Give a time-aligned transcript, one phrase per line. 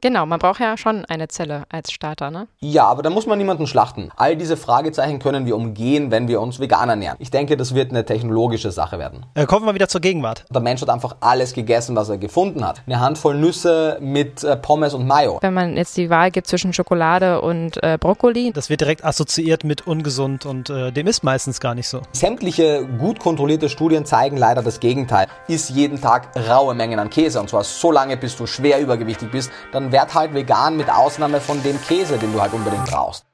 [0.00, 2.46] Genau, man braucht ja schon eine Zelle als Starter, ne?
[2.60, 4.12] Ja, aber da muss man niemanden schlachten.
[4.14, 7.16] All diese Fragezeichen können wir umgehen, wenn wir uns vegan ernähren.
[7.18, 9.26] Ich denke, das wird eine technologische Sache werden.
[9.34, 10.44] Äh, kommen wir wieder zur Gegenwart.
[10.50, 12.82] Der Mensch hat einfach alles gegessen, was er gefunden hat.
[12.86, 15.38] Eine Handvoll Nüsse mit äh, Pommes und Mayo.
[15.40, 18.52] Wenn man jetzt die Wahl gibt zwischen Schokolade und äh, Brokkoli.
[18.52, 22.02] Das wird direkt assoziiert mit ungesund und äh, dem ist meistens gar nicht so.
[22.12, 25.26] Sämtliche gut kontrollierte Studien zeigen leider das Gegenteil.
[25.48, 29.32] Iss jeden Tag raue Mengen an Käse und zwar so lange, bis du schwer übergewichtig
[29.32, 33.24] bist, dann werd halt vegan mit Ausnahme von dem Käse, den du halt unbedingt brauchst.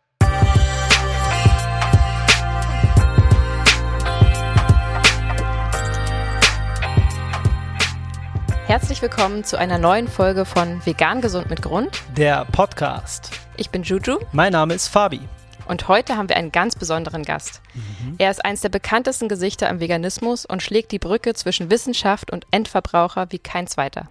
[8.66, 12.02] Herzlich willkommen zu einer neuen Folge von Vegan Gesund mit Grund.
[12.16, 13.30] Der Podcast.
[13.56, 14.18] Ich bin Juju.
[14.32, 15.20] Mein Name ist Fabi.
[15.66, 17.60] Und heute haben wir einen ganz besonderen Gast.
[17.74, 18.16] Mhm.
[18.18, 22.46] Er ist eines der bekanntesten Gesichter im Veganismus und schlägt die Brücke zwischen Wissenschaft und
[22.50, 24.08] Endverbraucher wie kein zweiter.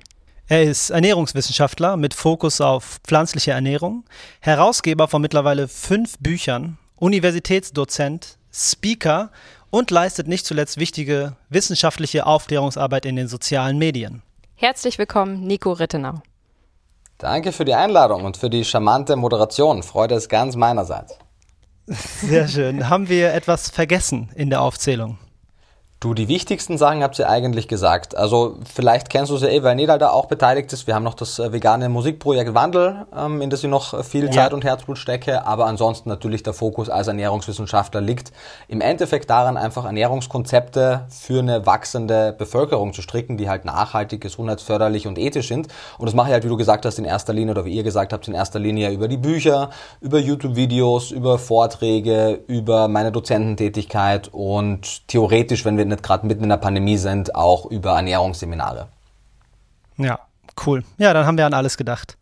[0.53, 4.03] Er ist Ernährungswissenschaftler mit Fokus auf pflanzliche Ernährung,
[4.39, 9.31] Herausgeber von mittlerweile fünf Büchern, Universitätsdozent, Speaker
[9.71, 14.21] und leistet nicht zuletzt wichtige wissenschaftliche Aufklärungsarbeit in den sozialen Medien.
[14.53, 16.21] Herzlich willkommen, Nico Rittenau.
[17.17, 19.81] Danke für die Einladung und für die charmante Moderation.
[19.81, 21.17] Freude ist ganz meinerseits.
[21.87, 22.89] Sehr schön.
[22.89, 25.17] Haben wir etwas vergessen in der Aufzählung?
[26.03, 28.17] Du, die wichtigsten Sachen habt ihr eigentlich gesagt.
[28.17, 30.85] Also vielleicht kennst du sie eh, weil Nedal da auch beteiligt ist.
[30.85, 34.49] Wir haben noch das äh, vegane Musikprojekt Wandel, ähm, in das ich noch viel Zeit
[34.49, 34.53] ja.
[34.53, 35.45] und Herzblut stecke.
[35.47, 38.33] Aber ansonsten natürlich der Fokus als Ernährungswissenschaftler liegt
[38.67, 45.07] im Endeffekt daran, einfach Ernährungskonzepte für eine wachsende Bevölkerung zu stricken, die halt nachhaltig, gesundheitsförderlich
[45.07, 45.69] und ethisch sind.
[45.97, 47.83] Und das mache ich halt, wie du gesagt hast, in erster Linie oder wie ihr
[47.83, 49.69] gesagt habt, in erster Linie über die Bücher,
[50.01, 56.49] über YouTube-Videos, über Vorträge, über meine Dozententätigkeit und theoretisch, wenn wir nicht gerade mitten in
[56.49, 58.87] der Pandemie sind, auch über Ernährungsseminare.
[59.97, 60.19] Ja,
[60.65, 60.83] cool.
[60.97, 62.17] Ja, dann haben wir an alles gedacht.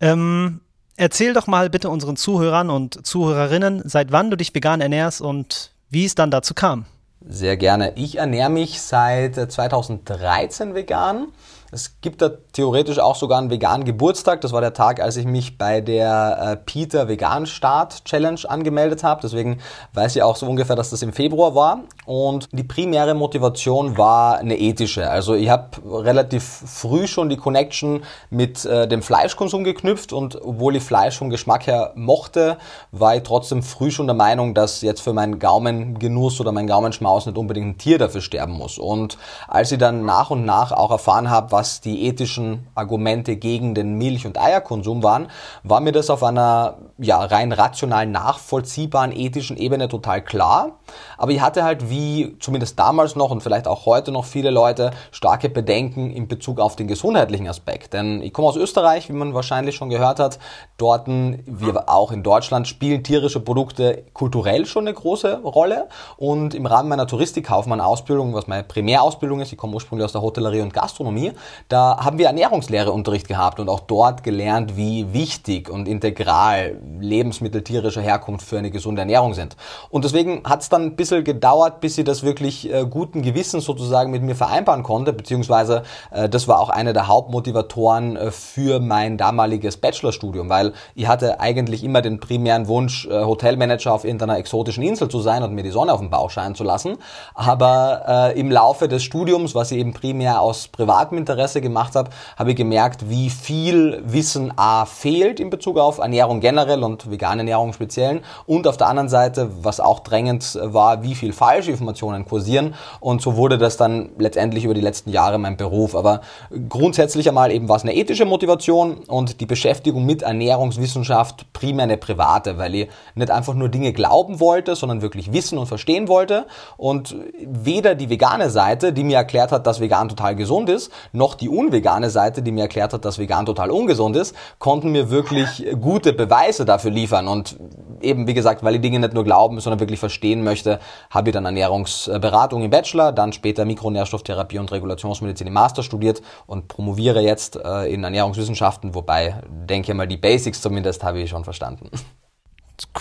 [0.00, 0.60] Ähm,
[0.96, 5.72] erzähl doch mal bitte unseren Zuhörern und Zuhörerinnen, seit wann du dich vegan ernährst und
[5.90, 6.86] wie es dann dazu kam.
[7.26, 7.92] Sehr gerne.
[7.96, 11.28] Ich ernähre mich seit 2013 vegan.
[11.74, 14.40] Es gibt da theoretisch auch sogar einen veganen Geburtstag.
[14.42, 19.02] Das war der Tag, als ich mich bei der äh, Peter Vegan Start Challenge angemeldet
[19.02, 19.22] habe.
[19.22, 19.58] Deswegen
[19.92, 21.80] weiß ich auch so ungefähr, dass das im Februar war.
[22.06, 25.10] Und die primäre Motivation war eine ethische.
[25.10, 30.76] Also ich habe relativ früh schon die Connection mit äh, dem Fleischkonsum geknüpft und obwohl
[30.76, 32.56] ich Fleisch vom Geschmack her mochte,
[32.92, 37.26] war ich trotzdem früh schon der Meinung, dass jetzt für meinen Gaumengenuss oder meinen Gaumenschmaus
[37.26, 38.78] nicht unbedingt ein Tier dafür sterben muss.
[38.78, 39.18] Und
[39.48, 43.74] als ich dann nach und nach auch erfahren habe, was was die ethischen Argumente gegen
[43.74, 45.28] den Milch- und Eierkonsum waren,
[45.62, 50.72] war mir das auf einer ja, rein rational nachvollziehbaren ethischen Ebene total klar.
[51.16, 54.90] Aber ich hatte halt wie zumindest damals noch und vielleicht auch heute noch viele Leute
[55.10, 57.94] starke Bedenken in Bezug auf den gesundheitlichen Aspekt.
[57.94, 60.38] Denn ich komme aus Österreich, wie man wahrscheinlich schon gehört hat.
[60.76, 65.88] Dort, wie auch in Deutschland, spielen tierische Produkte kulturell schon eine große Rolle.
[66.18, 70.60] Und im Rahmen meiner Touristikkaufmann-Ausbildung, was meine Primärausbildung ist, ich komme ursprünglich aus der Hotellerie
[70.60, 71.32] und Gastronomie,
[71.68, 78.02] da haben wir Ernährungslehreunterricht gehabt und auch dort gelernt, wie wichtig und integral Lebensmittel tierischer
[78.02, 79.56] Herkunft für eine gesunde Ernährung sind.
[79.90, 83.64] Und deswegen hat es dann ein bisschen gedauert, bis ich das wirklich äh, guten Gewissens
[83.64, 88.80] sozusagen mit mir vereinbaren konnte, beziehungsweise äh, das war auch einer der Hauptmotivatoren äh, für
[88.80, 94.38] mein damaliges Bachelorstudium, weil ich hatte eigentlich immer den primären Wunsch, äh, Hotelmanager auf irgendeiner
[94.38, 96.96] exotischen Insel zu sein und mir die Sonne auf den Bauch scheinen zu lassen.
[97.34, 101.94] Aber äh, im Laufe des Studiums, was ich eben primär aus privatem Interesse Interesse gemacht
[101.94, 107.10] habe, habe ich gemerkt, wie viel Wissen A fehlt in Bezug auf Ernährung generell und
[107.10, 111.70] vegane Ernährung speziell und auf der anderen Seite, was auch drängend war, wie viel falsche
[111.70, 115.94] Informationen kursieren und so wurde das dann letztendlich über die letzten Jahre mein Beruf.
[115.94, 116.22] Aber
[116.70, 121.98] grundsätzlich einmal eben war es eine ethische Motivation und die Beschäftigung mit Ernährungswissenschaft primär eine
[121.98, 126.46] private, weil ich nicht einfach nur Dinge glauben wollte, sondern wirklich wissen und verstehen wollte
[126.78, 127.14] und
[127.46, 131.34] weder die vegane Seite, die mir erklärt hat, dass vegan total gesund ist, noch auch
[131.34, 135.66] die unvegane Seite, die mir erklärt hat, dass vegan total ungesund ist, konnten mir wirklich
[135.80, 137.28] gute Beweise dafür liefern.
[137.28, 137.56] Und
[138.00, 140.78] eben, wie gesagt, weil ich Dinge nicht nur glauben, sondern wirklich verstehen möchte,
[141.10, 146.68] habe ich dann Ernährungsberatung im Bachelor, dann später Mikronährstofftherapie und Regulationsmedizin im Master studiert und
[146.68, 151.44] promoviere jetzt äh, in Ernährungswissenschaften, wobei, denke ich mal, die Basics zumindest habe ich schon
[151.44, 151.90] verstanden.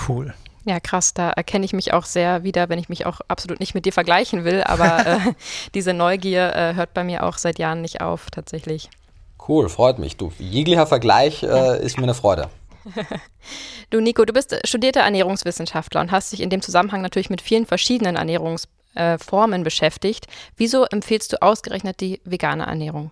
[0.08, 0.34] Cool.
[0.66, 3.76] Ja, krass, da erkenne ich mich auch sehr wieder, wenn ich mich auch absolut nicht
[3.76, 5.34] mit dir vergleichen will, aber äh,
[5.74, 8.90] diese Neugier äh, hört bei mir auch seit Jahren nicht auf, tatsächlich.
[9.48, 10.16] Cool, freut mich.
[10.16, 12.50] Du, jeglicher Vergleich äh, ist mir eine Freude.
[13.90, 17.66] du, Nico, du bist studierter Ernährungswissenschaftler und hast dich in dem Zusammenhang natürlich mit vielen
[17.66, 20.28] verschiedenen Ernährungsformen beschäftigt.
[20.56, 23.12] Wieso empfiehlst du ausgerechnet die vegane Ernährung?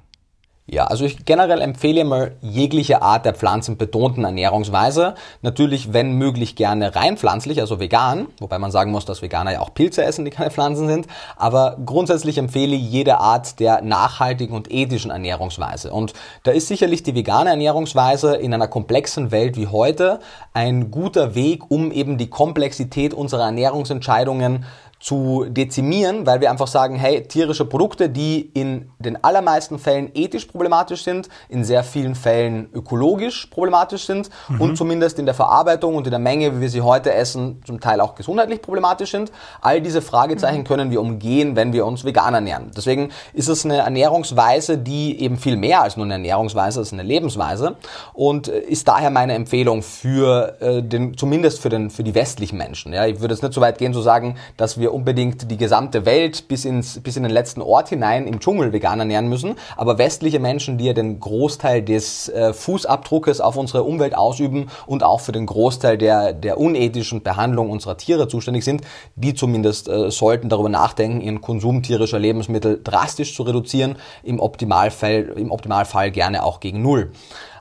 [0.71, 5.15] Ja, also ich generell empfehle mal jegliche Art der pflanzenbetonten Ernährungsweise.
[5.41, 9.59] Natürlich, wenn möglich, gerne rein pflanzlich, also vegan, wobei man sagen muss, dass Veganer ja
[9.59, 11.07] auch Pilze essen, die keine Pflanzen sind.
[11.35, 15.91] Aber grundsätzlich empfehle ich jede Art der nachhaltigen und ethischen Ernährungsweise.
[15.91, 16.13] Und
[16.44, 20.21] da ist sicherlich die vegane Ernährungsweise in einer komplexen Welt wie heute
[20.53, 24.63] ein guter Weg, um eben die Komplexität unserer Ernährungsentscheidungen
[25.01, 30.45] zu dezimieren, weil wir einfach sagen, hey, tierische Produkte, die in den allermeisten Fällen ethisch
[30.45, 34.62] problematisch sind, in sehr vielen Fällen ökologisch problematisch sind mhm.
[34.62, 37.80] und zumindest in der Verarbeitung und in der Menge, wie wir sie heute essen, zum
[37.80, 39.31] Teil auch gesundheitlich problematisch sind.
[39.59, 40.65] All diese Fragezeichen mhm.
[40.65, 42.69] können wir umgehen, wenn wir uns vegan ernähren.
[42.77, 47.04] Deswegen ist es eine Ernährungsweise, die eben viel mehr als nur eine Ernährungsweise ist, eine
[47.04, 47.75] Lebensweise
[48.13, 52.94] und ist daher meine Empfehlung für äh, den, zumindest für den, für die westlichen Menschen.
[52.94, 56.05] Ja, ich würde jetzt nicht so weit gehen zu sagen, dass wir unbedingt die gesamte
[56.05, 59.97] Welt bis, ins, bis in den letzten Ort hinein im Dschungel vegan ernähren müssen, aber
[59.97, 65.19] westliche Menschen, die ja den Großteil des äh, Fußabdruckes auf unsere Umwelt ausüben und auch
[65.19, 68.81] für den Großteil der, der unethischen Behandlung unserer Tiere zuständig sind,
[69.15, 75.33] die zumindest äh, sollten darüber nachdenken, ihren Konsum tierischer Lebensmittel drastisch zu reduzieren, im Optimalfall,
[75.35, 77.11] im Optimalfall gerne auch gegen Null.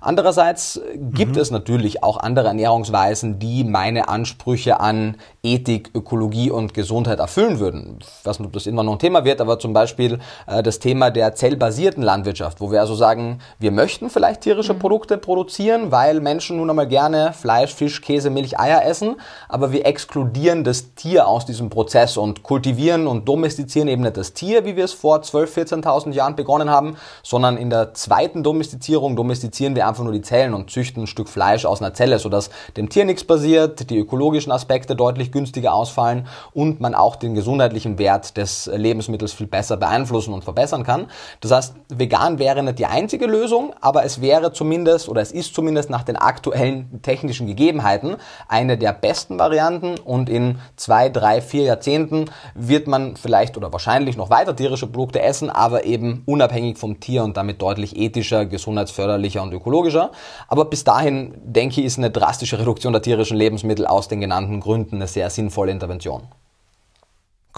[0.00, 1.43] Andererseits gibt mhm.
[1.43, 7.99] es natürlich auch andere Ernährungsweisen, die meine Ansprüche an Ethik, Ökologie und Gesundheit erfüllen würden.
[8.01, 10.81] Ich weiß nicht, ob das immer noch ein Thema wird, aber zum Beispiel äh, das
[10.81, 14.81] Thema der zellbasierten Landwirtschaft, wo wir also sagen, wir möchten vielleicht tierische mhm.
[14.81, 19.17] Produkte produzieren, weil Menschen nun einmal gerne Fleisch, Fisch, Käse, Milch, Eier essen,
[19.49, 24.35] aber wir exkludieren das Tier aus diesem Prozess und kultivieren und domestizieren eben nicht das
[24.35, 29.17] Tier, wie wir es vor 12.000, 14.000 Jahren begonnen haben, sondern in der zweiten Domestizierung
[29.17, 32.51] domestizieren wir einfach nur die Zellen und züchten ein Stück Fleisch aus einer Zelle, sodass
[32.77, 37.99] dem Tier nichts passiert, die ökologischen Aspekte deutlich günstiger ausfallen und man auch den gesundheitlichen
[37.99, 41.06] Wert des Lebensmittels viel besser beeinflussen und verbessern kann.
[41.41, 45.55] Das heißt, vegan wäre nicht die einzige Lösung, aber es wäre zumindest oder es ist
[45.55, 48.17] zumindest nach den aktuellen technischen Gegebenheiten
[48.49, 54.17] eine der besten Varianten und in zwei, drei, vier Jahrzehnten wird man vielleicht oder wahrscheinlich
[54.17, 59.43] noch weiter tierische Produkte essen, aber eben unabhängig vom Tier und damit deutlich ethischer, gesundheitsförderlicher
[59.43, 60.11] und ökologischer ökologischer.
[60.49, 64.61] Aber bis dahin, denke ich, ist eine drastische Reduktion der tierischen Lebensmittel aus den genannten
[64.61, 66.29] Gründen eine sehr sinnvolle Intervention.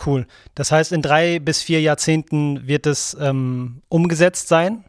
[0.05, 0.26] Cool.
[0.55, 4.85] Das heißt, in drei bis vier Jahrzehnten wird es ähm, umgesetzt sein?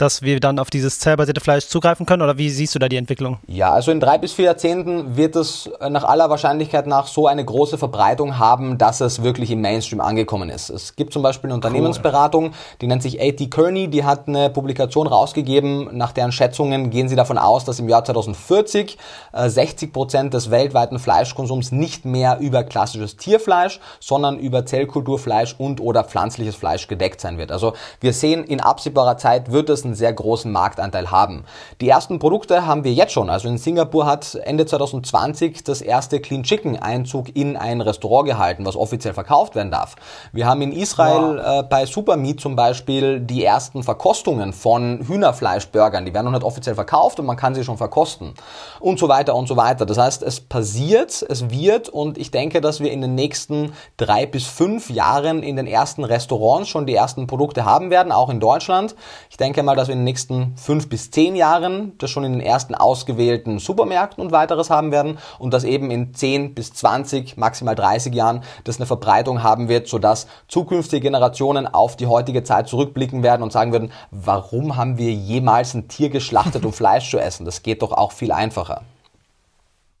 [0.00, 2.22] Dass wir dann auf dieses zellbasierte Fleisch zugreifen können?
[2.22, 3.38] Oder wie siehst du da die Entwicklung?
[3.46, 7.44] Ja, also in drei bis vier Jahrzehnten wird es nach aller Wahrscheinlichkeit nach so eine
[7.44, 10.70] große Verbreitung haben, dass es wirklich im Mainstream angekommen ist.
[10.70, 12.52] Es gibt zum Beispiel eine Unternehmensberatung, cool.
[12.80, 13.48] die nennt sich A.T.
[13.48, 17.88] Kearney, die hat eine Publikation rausgegeben, nach deren Schätzungen gehen sie davon aus, dass im
[17.88, 18.96] Jahr 2040
[19.32, 25.80] äh, 60 Prozent des weltweiten Fleischkonsums nicht mehr über klassisches Tierfleisch, sondern über Zellkulturfleisch und
[25.80, 27.52] oder pflanzliches Fleisch gedeckt sein wird.
[27.52, 31.44] Also wir sehen, in absehbarer Zeit wird es einen sehr großen Marktanteil haben.
[31.80, 33.28] Die ersten Produkte haben wir jetzt schon.
[33.28, 38.64] Also in Singapur hat Ende 2020 das erste Clean Chicken Einzug in ein Restaurant gehalten,
[38.64, 39.96] was offiziell verkauft werden darf.
[40.32, 41.60] Wir haben in Israel wow.
[41.60, 46.04] äh, bei Supermeat zum Beispiel die ersten Verkostungen von Hühnerfleischburgern.
[46.04, 48.34] Die werden noch nicht offiziell verkauft und man kann sie schon verkosten.
[48.78, 49.86] Und so weiter und so weiter.
[49.86, 54.26] Das heißt, es passiert, es wird und ich denke, dass wir in den nächsten drei
[54.26, 58.40] bis fünf Jahren in den ersten Restaurants schon die ersten Produkte haben werden, auch in
[58.40, 58.94] Deutschland.
[59.30, 62.32] Ich denke mal, dass wir in den nächsten fünf bis zehn Jahren das schon in
[62.32, 67.38] den ersten ausgewählten Supermärkten und weiteres haben werden und dass eben in zehn bis zwanzig,
[67.38, 72.68] maximal 30 Jahren das eine Verbreitung haben wird, sodass zukünftige Generationen auf die heutige Zeit
[72.68, 77.18] zurückblicken werden und sagen würden, warum haben wir jemals ein Tier geschlachtet, um Fleisch zu
[77.18, 77.46] essen?
[77.46, 78.82] Das geht doch auch viel einfacher.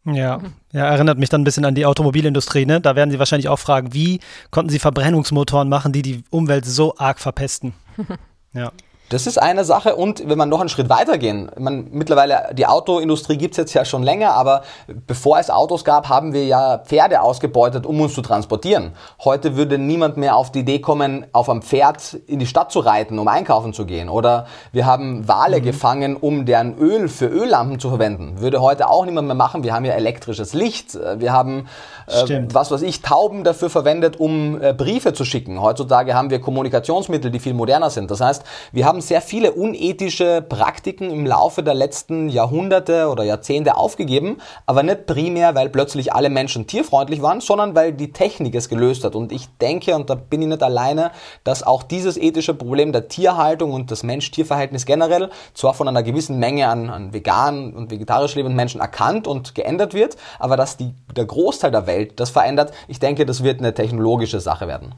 [0.04, 0.40] Ja,
[0.72, 2.66] ja, erinnert mich dann ein bisschen an die Automobilindustrie.
[2.66, 2.80] Ne?
[2.80, 4.20] Da werden Sie wahrscheinlich auch fragen, wie
[4.50, 7.72] konnten Sie Verbrennungsmotoren machen, die die Umwelt so arg verpesten?
[8.52, 8.72] Ja.
[9.10, 13.36] Das ist eine Sache und wenn man noch einen Schritt weitergehen, man, mittlerweile, die Autoindustrie
[13.36, 14.62] gibt's jetzt ja schon länger, aber
[15.08, 18.92] bevor es Autos gab, haben wir ja Pferde ausgebeutet, um uns zu transportieren.
[19.24, 22.78] Heute würde niemand mehr auf die Idee kommen, auf einem Pferd in die Stadt zu
[22.78, 24.08] reiten, um einkaufen zu gehen.
[24.08, 25.64] Oder wir haben Wale mhm.
[25.64, 28.40] gefangen, um deren Öl für Öllampen zu verwenden.
[28.40, 29.64] Würde heute auch niemand mehr machen.
[29.64, 30.96] Wir haben ja elektrisches Licht.
[31.16, 31.66] Wir haben,
[32.10, 35.60] äh, was weiß ich, Tauben dafür verwendet, um äh, Briefe zu schicken.
[35.60, 38.10] Heutzutage haben wir Kommunikationsmittel, die viel moderner sind.
[38.10, 43.76] Das heißt, wir haben sehr viele unethische Praktiken im Laufe der letzten Jahrhunderte oder Jahrzehnte
[43.76, 48.68] aufgegeben, aber nicht primär, weil plötzlich alle Menschen tierfreundlich waren, sondern weil die Technik es
[48.68, 49.14] gelöst hat.
[49.14, 51.10] Und ich denke, und da bin ich nicht alleine,
[51.44, 56.38] dass auch dieses ethische Problem der Tierhaltung und das Mensch-Tier-Verhältnis generell zwar von einer gewissen
[56.38, 60.94] Menge an, an vegan und vegetarisch lebenden Menschen erkannt und geändert wird, aber dass die,
[61.14, 64.94] der Großteil der Welt das verändert, ich denke, das wird eine technologische Sache werden.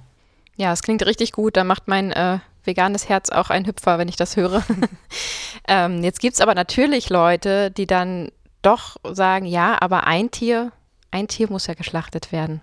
[0.56, 1.56] Ja, es klingt richtig gut.
[1.56, 4.62] Da macht mein äh, veganes Herz auch ein Hüpfer, wenn ich das höre.
[5.68, 8.30] ähm, jetzt gibt es aber natürlich Leute, die dann
[8.62, 10.73] doch sagen, ja, aber ein Tier,
[11.11, 12.61] ein Tier muss ja geschlachtet werden.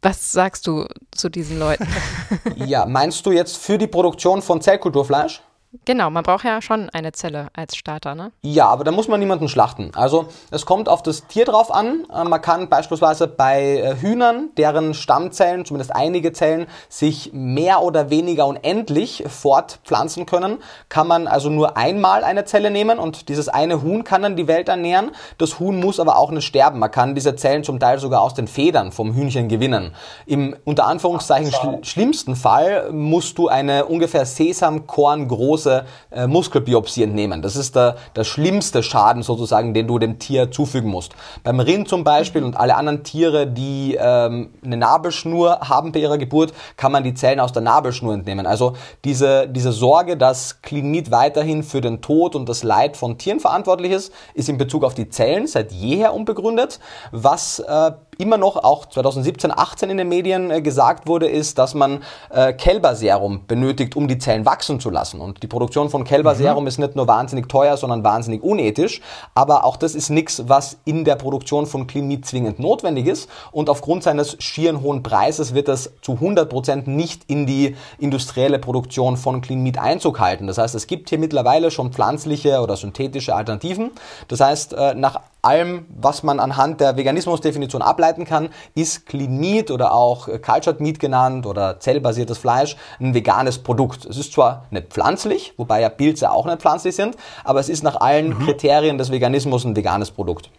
[0.00, 1.86] Was sagst du zu diesen Leuten?
[2.56, 5.42] ja, meinst du jetzt für die Produktion von Zellkulturfleisch?
[5.86, 8.30] Genau, man braucht ja schon eine Zelle als Starter, ne?
[8.42, 9.90] Ja, aber da muss man niemanden schlachten.
[9.94, 12.06] Also es kommt auf das Tier drauf an.
[12.14, 18.10] Äh, man kann beispielsweise bei äh, Hühnern, deren Stammzellen, zumindest einige Zellen, sich mehr oder
[18.10, 20.58] weniger unendlich fortpflanzen können,
[20.90, 24.48] kann man also nur einmal eine Zelle nehmen und dieses eine Huhn kann dann die
[24.48, 25.12] Welt ernähren.
[25.38, 26.80] Das Huhn muss aber auch nicht sterben.
[26.80, 29.94] Man kann diese Zellen zum Teil sogar aus den Federn vom Hühnchen gewinnen.
[30.26, 37.02] Im unter Anführungszeichen schl schlimmsten Fall musst du eine ungefähr Sesamkorn große große äh, Muskelbiopsie
[37.02, 37.42] entnehmen.
[37.42, 41.12] Das ist der, der schlimmste Schaden sozusagen, den du dem Tier zufügen musst.
[41.44, 46.18] Beim Rind zum Beispiel und alle anderen Tiere, die ähm, eine Nabelschnur haben bei ihrer
[46.18, 48.46] Geburt, kann man die Zellen aus der Nabelschnur entnehmen.
[48.46, 53.40] Also diese, diese Sorge, dass Klinit weiterhin für den Tod und das Leid von Tieren
[53.40, 56.80] verantwortlich ist, ist in Bezug auf die Zellen seit jeher unbegründet.
[57.12, 57.92] Was äh,
[58.22, 62.52] immer noch auch 2017, 18 in den Medien äh, gesagt wurde, ist, dass man äh,
[62.52, 65.20] Kälberserum benötigt, um die Zellen wachsen zu lassen.
[65.20, 66.68] Und die Produktion von Kälberserum mhm.
[66.68, 69.00] ist nicht nur wahnsinnig teuer, sondern wahnsinnig unethisch.
[69.34, 73.28] Aber auch das ist nichts, was in der Produktion von Klinit zwingend notwendig ist.
[73.50, 78.58] Und aufgrund seines schieren hohen Preises wird das zu 100 Prozent nicht in die industrielle
[78.58, 80.46] Produktion von Klinit Einzug halten.
[80.46, 83.90] Das heißt, es gibt hier mittlerweile schon pflanzliche oder synthetische Alternativen.
[84.28, 89.70] Das heißt, äh, nach allem, was man anhand der Veganismusdefinition ableiten kann, ist Clean Meat
[89.70, 94.04] oder auch Cultured Meat genannt oder zellbasiertes Fleisch ein veganes Produkt.
[94.04, 97.82] Es ist zwar nicht pflanzlich, wobei ja Pilze auch nicht pflanzlich sind, aber es ist
[97.82, 98.44] nach allen mhm.
[98.44, 100.50] Kriterien des Veganismus ein veganes Produkt.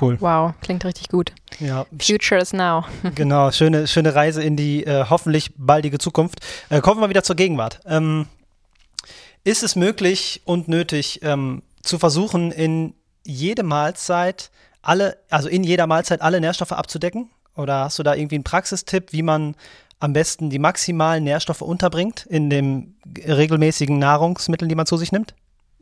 [0.00, 0.16] Cool.
[0.20, 1.32] Wow, klingt richtig gut.
[1.60, 1.86] Ja.
[2.00, 2.84] Future is now.
[3.14, 6.40] genau, schöne, schöne Reise in die äh, hoffentlich baldige Zukunft.
[6.68, 7.80] Äh, kommen wir wieder zur Gegenwart.
[7.86, 8.26] Ähm,
[9.44, 12.94] ist es möglich und nötig, ähm, zu versuchen, in
[13.24, 14.50] jede Mahlzeit
[14.82, 17.30] alle, also in jeder Mahlzeit alle Nährstoffe abzudecken?
[17.56, 19.54] Oder hast du da irgendwie einen Praxistipp, wie man
[20.00, 25.34] am besten die maximalen Nährstoffe unterbringt in den regelmäßigen Nahrungsmitteln, die man zu sich nimmt?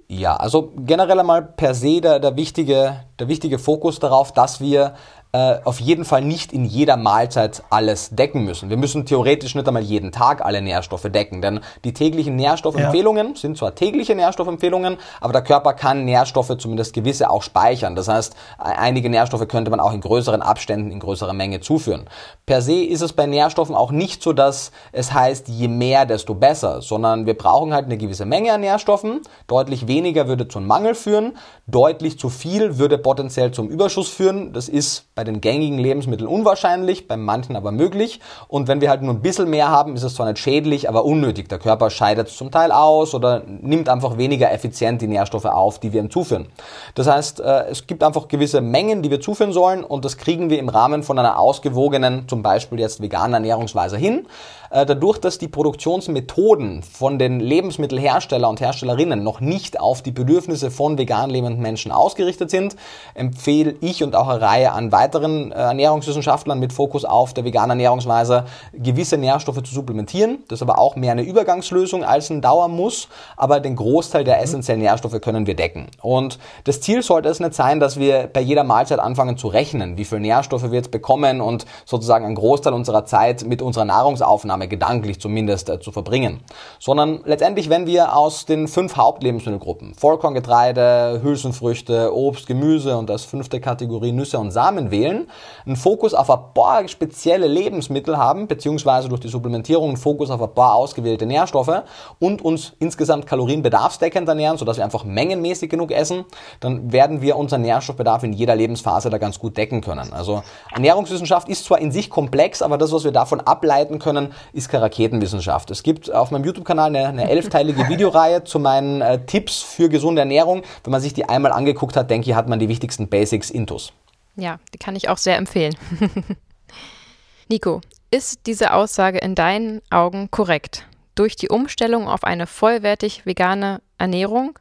[0.08, 4.94] Ja, also generell einmal per se der, der, wichtige, der wichtige Fokus darauf, dass wir
[5.34, 8.68] äh, auf jeden Fall nicht in jeder Mahlzeit alles decken müssen.
[8.68, 13.36] Wir müssen theoretisch nicht einmal jeden Tag alle Nährstoffe decken, denn die täglichen Nährstoffempfehlungen ja.
[13.36, 17.96] sind zwar tägliche Nährstoffempfehlungen, aber der Körper kann Nährstoffe zumindest gewisse auch speichern.
[17.96, 22.04] Das heißt, e-, einige Nährstoffe könnte man auch in größeren Abständen, in größerer Menge zuführen.
[22.44, 26.34] Per se ist es bei Nährstoffen auch nicht so, dass es heißt, je mehr, desto
[26.34, 29.22] besser, sondern wir brauchen halt eine gewisse Menge an Nährstoffen.
[29.46, 34.52] Deutlich weniger würde zu einem Mangel führen, deutlich zu viel würde potenziell zum Überschuss führen.
[34.52, 38.18] Das ist bei bei den gängigen Lebensmitteln unwahrscheinlich, bei manchen aber möglich.
[38.48, 41.04] Und wenn wir halt nur ein bisschen mehr haben, ist es zwar nicht schädlich, aber
[41.04, 41.48] unnötig.
[41.48, 45.92] Der Körper scheidet zum Teil aus oder nimmt einfach weniger effizient die Nährstoffe auf, die
[45.92, 46.48] wir ihm zuführen.
[46.96, 50.50] Das heißt, äh, es gibt einfach gewisse Mengen, die wir zuführen sollen und das kriegen
[50.50, 54.26] wir im Rahmen von einer ausgewogenen, zum Beispiel jetzt veganen Ernährungsweise hin.
[54.72, 60.70] Äh, dadurch, dass die Produktionsmethoden von den Lebensmittelhersteller und Herstellerinnen noch nicht auf die Bedürfnisse
[60.70, 62.76] von vegan lebenden Menschen ausgerichtet sind,
[63.12, 67.72] empfehle ich und auch eine Reihe an weiteren äh, Ernährungswissenschaftlern mit Fokus auf der veganen
[67.72, 70.38] Ernährungsweise gewisse Nährstoffe zu supplementieren.
[70.48, 74.80] Das ist aber auch mehr eine Übergangslösung als ein Dauermuss, aber den Großteil der essentiellen
[74.80, 75.88] Nährstoffe können wir decken.
[76.00, 79.98] Und das Ziel sollte es nicht sein, dass wir bei jeder Mahlzeit anfangen zu rechnen,
[79.98, 84.61] wie viel Nährstoffe wir jetzt bekommen und sozusagen einen Großteil unserer Zeit mit unserer Nahrungsaufnahme
[84.62, 86.40] Einnahme gedanklich zumindest äh, zu verbringen,
[86.78, 93.60] sondern letztendlich, wenn wir aus den fünf Hauptlebensmittelgruppen, Vollkorngetreide, Hülsenfrüchte, Obst, Gemüse und als fünfte
[93.60, 95.28] Kategorie Nüsse und Samen wählen,
[95.66, 100.42] einen Fokus auf ein paar spezielle Lebensmittel haben, beziehungsweise durch die Supplementierung einen Fokus auf
[100.42, 101.82] ein paar ausgewählte Nährstoffe
[102.18, 106.24] und uns insgesamt kalorienbedarfsdeckend ernähren, sodass wir einfach mengenmäßig genug essen,
[106.60, 110.12] dann werden wir unseren Nährstoffbedarf in jeder Lebensphase da ganz gut decken können.
[110.12, 110.42] Also
[110.72, 114.84] Ernährungswissenschaft ist zwar in sich komplex, aber das, was wir davon ableiten können, ist keine
[114.84, 115.70] Raketenwissenschaft.
[115.70, 120.20] Es gibt auf meinem YouTube-Kanal eine, eine elfteilige Videoreihe zu meinen äh, Tipps für gesunde
[120.20, 120.62] Ernährung.
[120.84, 123.92] Wenn man sich die einmal angeguckt hat, denke ich, hat man die wichtigsten Basics intus.
[124.36, 125.76] Ja, die kann ich auch sehr empfehlen.
[127.48, 127.80] Nico,
[128.10, 130.86] ist diese Aussage in deinen Augen korrekt?
[131.14, 134.58] Durch die Umstellung auf eine vollwertig vegane Ernährung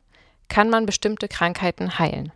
[0.50, 2.34] kann man bestimmte Krankheiten heilen.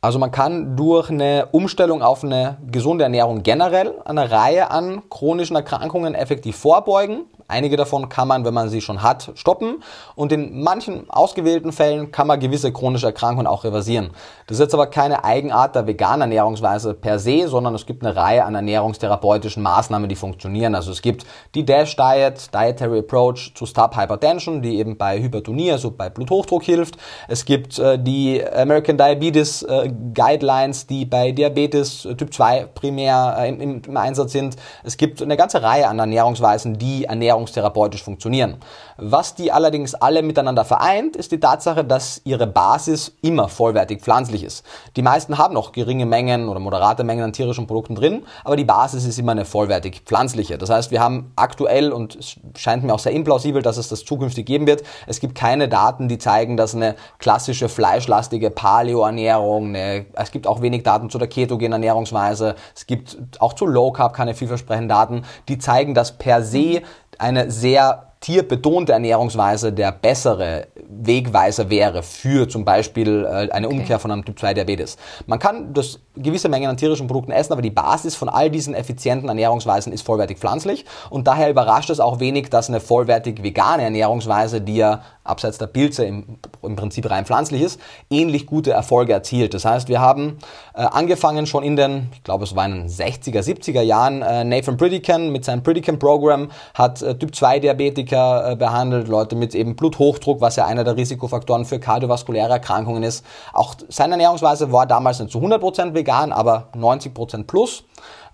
[0.00, 5.56] Also man kann durch eine Umstellung auf eine gesunde Ernährung generell eine Reihe an chronischen
[5.56, 7.26] Erkrankungen effektiv vorbeugen.
[7.50, 9.82] Einige davon kann man, wenn man sie schon hat, stoppen
[10.14, 14.10] und in manchen ausgewählten Fällen kann man gewisse chronische Erkrankungen auch reversieren.
[14.46, 18.14] Das ist jetzt aber keine Eigenart der veganen Ernährungsweise per se, sondern es gibt eine
[18.14, 20.74] Reihe an ernährungstherapeutischen Maßnahmen, die funktionieren.
[20.74, 21.24] Also es gibt
[21.54, 26.64] die DASH Diet, Dietary Approach to Stop Hypertension, die eben bei Hypertonie, also bei Bluthochdruck
[26.64, 26.98] hilft.
[27.28, 33.36] Es gibt äh, die American Diabetes äh, Guidelines, die bei Diabetes äh, Typ 2 primär
[33.38, 34.56] äh, im, im Einsatz sind.
[34.84, 37.08] Es gibt eine ganze Reihe an Ernährungsweisen, die
[37.38, 38.56] ernährungstherapeutisch funktionieren.
[38.96, 44.42] Was die allerdings alle miteinander vereint, ist die Tatsache, dass ihre Basis immer vollwertig pflanzlich
[44.42, 44.64] ist.
[44.96, 48.64] Die meisten haben noch geringe Mengen oder moderate Mengen an tierischen Produkten drin, aber die
[48.64, 50.58] Basis ist immer eine vollwertig pflanzliche.
[50.58, 54.04] Das heißt, wir haben aktuell, und es scheint mir auch sehr implausibel, dass es das
[54.04, 60.32] zukünftig geben wird, es gibt keine Daten, die zeigen, dass eine klassische fleischlastige Paleo-Ernährung, es
[60.32, 64.34] gibt auch wenig Daten zu der ketogenen Ernährungsweise, es gibt auch zu Low Carb keine
[64.34, 66.82] vielversprechenden Daten, die zeigen, dass per se
[67.18, 74.02] eine sehr tierbetonte Ernährungsweise der bessere Wegweiser wäre für zum Beispiel äh, eine Umkehr okay.
[74.02, 74.96] von einem Typ-2-Diabetes.
[75.26, 78.74] Man kann das gewisse Mengen an tierischen Produkten essen, aber die Basis von all diesen
[78.74, 83.84] effizienten Ernährungsweisen ist vollwertig pflanzlich und daher überrascht es auch wenig, dass eine vollwertig vegane
[83.84, 87.80] Ernährungsweise, die ja abseits der Pilze im, im Prinzip rein pflanzlich ist,
[88.10, 89.54] ähnlich gute Erfolge erzielt.
[89.54, 90.38] Das heißt, wir haben
[90.74, 94.44] äh, angefangen schon in den, ich glaube es war in den 60er, 70er Jahren, äh,
[94.44, 100.40] Nathan Pritikin mit seinem Pritikin Program hat äh, Typ-2-Diabetiker äh, behandelt, Leute mit eben Bluthochdruck,
[100.40, 103.24] was ja einer der Risikofaktoren für kardiovaskuläre Erkrankungen ist.
[103.52, 107.84] Auch seine Ernährungsweise war damals nicht zu 100% vegan, aber 90% plus.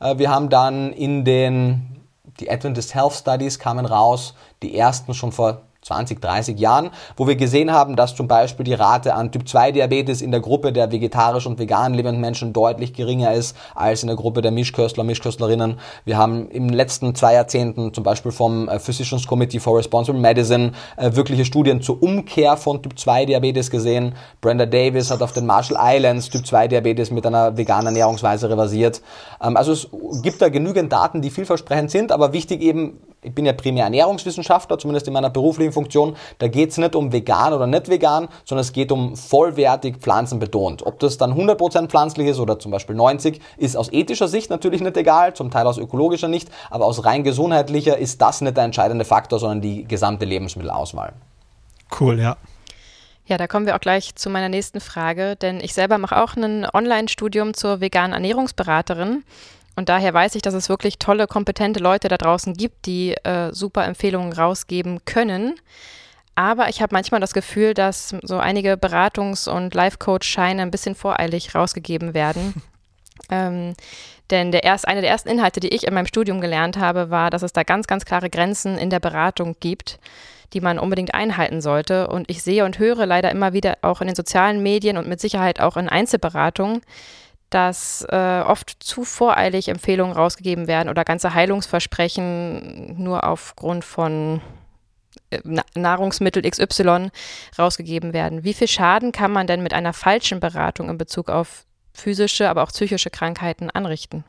[0.00, 1.90] Äh, wir haben dann in den
[2.40, 7.36] die Adventist Health Studies kamen raus, die ersten schon vor 20, 30 Jahren, wo wir
[7.36, 11.58] gesehen haben, dass zum Beispiel die Rate an Typ-2-Diabetes in der Gruppe der vegetarisch und
[11.58, 15.78] vegan lebenden Menschen deutlich geringer ist als in der Gruppe der Mischköstler, Mischköstlerinnen.
[16.04, 20.72] Wir haben im letzten zwei Jahrzehnten zum Beispiel vom äh, Physicians Committee for Responsible Medicine
[20.96, 24.14] äh, wirkliche Studien zur Umkehr von Typ-2-Diabetes gesehen.
[24.40, 29.02] Brenda Davis hat auf den Marshall Islands Typ-2-Diabetes mit einer veganen Ernährungsweise reversiert.
[29.42, 29.88] Ähm, also es
[30.22, 34.78] gibt da genügend Daten, die vielversprechend sind, aber wichtig eben, ich bin ja primär Ernährungswissenschaftler,
[34.78, 36.16] zumindest in meiner beruflichen Funktion.
[36.38, 40.84] Da geht es nicht um vegan oder nicht vegan, sondern es geht um vollwertig pflanzenbetont.
[40.86, 44.80] Ob das dann 100% pflanzlich ist oder zum Beispiel 90, ist aus ethischer Sicht natürlich
[44.80, 48.64] nicht egal, zum Teil aus ökologischer nicht, aber aus rein gesundheitlicher ist das nicht der
[48.64, 51.14] entscheidende Faktor, sondern die gesamte Lebensmittelauswahl.
[51.98, 52.36] Cool, ja.
[53.26, 56.36] Ja, da kommen wir auch gleich zu meiner nächsten Frage, denn ich selber mache auch
[56.36, 59.24] ein Online-Studium zur veganen Ernährungsberaterin
[59.76, 63.52] und daher weiß ich, dass es wirklich tolle, kompetente Leute da draußen gibt, die äh,
[63.52, 65.56] super Empfehlungen rausgeben können.
[66.36, 71.54] Aber ich habe manchmal das Gefühl, dass so einige Beratungs- und Life-Coach-Scheine ein bisschen voreilig
[71.54, 72.54] rausgegeben werden.
[73.30, 73.74] ähm,
[74.30, 77.30] denn der erst, eine der ersten Inhalte, die ich in meinem Studium gelernt habe, war,
[77.30, 79.98] dass es da ganz, ganz klare Grenzen in der Beratung gibt,
[80.52, 82.08] die man unbedingt einhalten sollte.
[82.08, 85.20] Und ich sehe und höre leider immer wieder auch in den sozialen Medien und mit
[85.20, 86.80] Sicherheit auch in Einzelberatungen,
[87.54, 94.40] dass äh, oft zu voreilig Empfehlungen rausgegeben werden oder ganze Heilungsversprechen nur aufgrund von
[95.30, 95.38] äh,
[95.76, 97.10] Nahrungsmittel XY
[97.56, 98.42] rausgegeben werden.
[98.42, 102.64] Wie viel Schaden kann man denn mit einer falschen Beratung in Bezug auf physische, aber
[102.64, 104.24] auch psychische Krankheiten anrichten?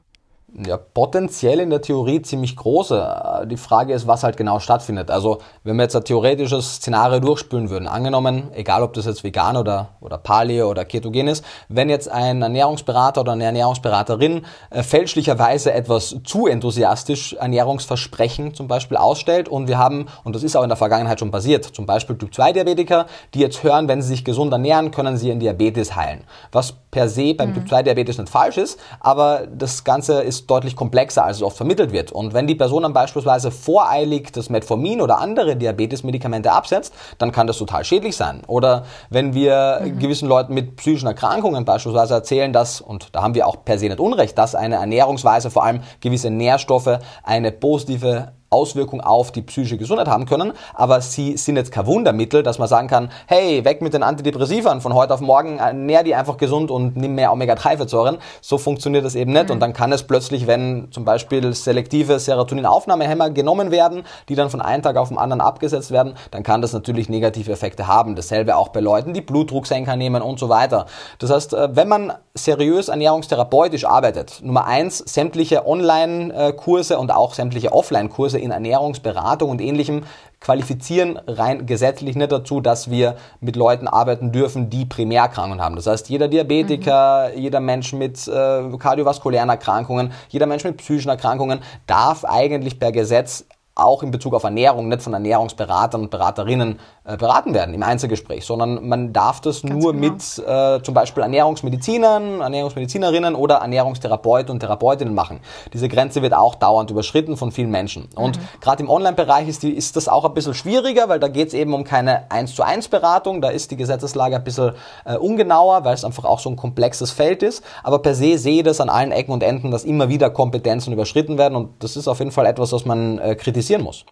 [0.66, 3.48] Ja, potenziell in der Theorie ziemlich große.
[3.50, 5.12] Die Frage ist, was halt genau stattfindet.
[5.12, 9.58] Also, wenn wir jetzt ein theoretisches Szenario durchspülen würden, angenommen, egal ob das jetzt vegan
[9.58, 15.74] oder, oder Paleo oder ketogen ist, wenn jetzt ein Ernährungsberater oder eine Ernährungsberaterin äh, fälschlicherweise
[15.74, 20.70] etwas zu enthusiastisch Ernährungsversprechen zum Beispiel ausstellt und wir haben, und das ist auch in
[20.70, 24.92] der Vergangenheit schon passiert, zum Beispiel Typ-2-Diabetiker, die jetzt hören, wenn sie sich gesund ernähren,
[24.92, 26.24] können sie ihren Diabetes heilen.
[26.54, 27.56] Was per se beim mhm.
[27.56, 32.12] Typ-2-Diabetes nicht falsch ist, aber das Ganze ist deutlich komplexer, als es oft vermittelt wird.
[32.12, 37.48] Und wenn die Person dann beispielsweise voreilig das Metformin oder andere Diabetesmedikamente absetzt, dann kann
[37.48, 38.42] das total schädlich sein.
[38.48, 40.00] Oder wenn wir mhm.
[40.00, 43.88] gewissen Leuten mit psychischen Erkrankungen beispielsweise erzählen, dass, und da haben wir auch per se
[43.88, 49.78] nicht Unrecht, dass eine Ernährungsweise vor allem gewisse Nährstoffe eine positive Auswirkung auf die psychische
[49.78, 53.82] Gesundheit haben können, aber sie sind jetzt kein Wundermittel, dass man sagen kann, hey, weg
[53.82, 58.18] mit den Antidepressivern, von heute auf morgen nähr die einfach gesund und nimm mehr Omega-3-Fettsäuren.
[58.42, 59.52] So funktioniert das eben nicht mhm.
[59.52, 64.62] und dann kann es plötzlich, wenn zum Beispiel selektive Serotoninaufnahmehämmer genommen werden, die dann von
[64.62, 68.16] einem Tag auf den anderen abgesetzt werden, dann kann das natürlich negative Effekte haben.
[68.16, 70.86] Dasselbe auch bei Leuten, die Blutdrucksenker nehmen und so weiter.
[71.20, 77.72] Das heißt, äh, wenn man seriös ernährungstherapeutisch arbeitet, Nummer eins, sämtliche Online-Kurse und auch sämtliche
[77.72, 80.04] Offline-Kurse in Ernährungsberatung und ähnlichem
[80.40, 85.76] qualifizieren rein gesetzlich nicht dazu, dass wir mit Leuten arbeiten dürfen, die Primärerkrankungen haben.
[85.76, 87.42] Das heißt, jeder Diabetiker, mhm.
[87.42, 93.46] jeder Mensch mit äh, kardiovaskulären Erkrankungen, jeder Mensch mit psychischen Erkrankungen darf eigentlich per Gesetz
[93.76, 98.46] auch in Bezug auf Ernährung nicht von Ernährungsberatern und Beraterinnen äh, beraten werden im Einzelgespräch,
[98.46, 100.14] sondern man darf das Ganz nur genau.
[100.14, 105.42] mit äh, zum Beispiel Ernährungsmedizinern, Ernährungsmedizinerinnen oder Ernährungstherapeuten und Therapeutinnen machen.
[105.74, 108.08] Diese Grenze wird auch dauernd überschritten von vielen Menschen.
[108.16, 108.42] Und mhm.
[108.62, 111.74] gerade im Online-Bereich ist, ist das auch ein bisschen schwieriger, weil da geht es eben
[111.74, 114.72] um keine 1 zu 1 Beratung, da ist die Gesetzeslage ein bisschen
[115.04, 117.62] äh, ungenauer, weil es einfach auch so ein komplexes Feld ist.
[117.84, 120.94] Aber per se sehe ich das an allen Ecken und Enden, dass immer wieder Kompetenzen
[120.94, 124.06] überschritten werden und das ist auf jeden Fall etwas, was man äh, kritisiert kritisieren muss.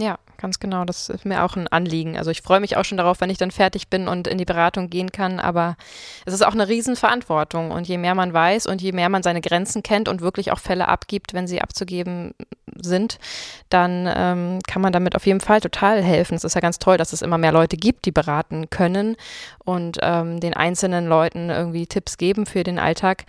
[0.00, 0.84] Ja, ganz genau.
[0.84, 2.16] Das ist mir auch ein Anliegen.
[2.16, 4.44] Also ich freue mich auch schon darauf, wenn ich dann fertig bin und in die
[4.44, 5.40] Beratung gehen kann.
[5.40, 5.76] Aber
[6.24, 7.72] es ist auch eine Riesenverantwortung.
[7.72, 10.60] Und je mehr man weiß und je mehr man seine Grenzen kennt und wirklich auch
[10.60, 12.32] Fälle abgibt, wenn sie abzugeben
[12.80, 13.18] sind,
[13.70, 16.34] dann ähm, kann man damit auf jeden Fall total helfen.
[16.34, 19.16] Es ist ja ganz toll, dass es immer mehr Leute gibt, die beraten können
[19.64, 23.24] und ähm, den einzelnen Leuten irgendwie Tipps geben für den Alltag.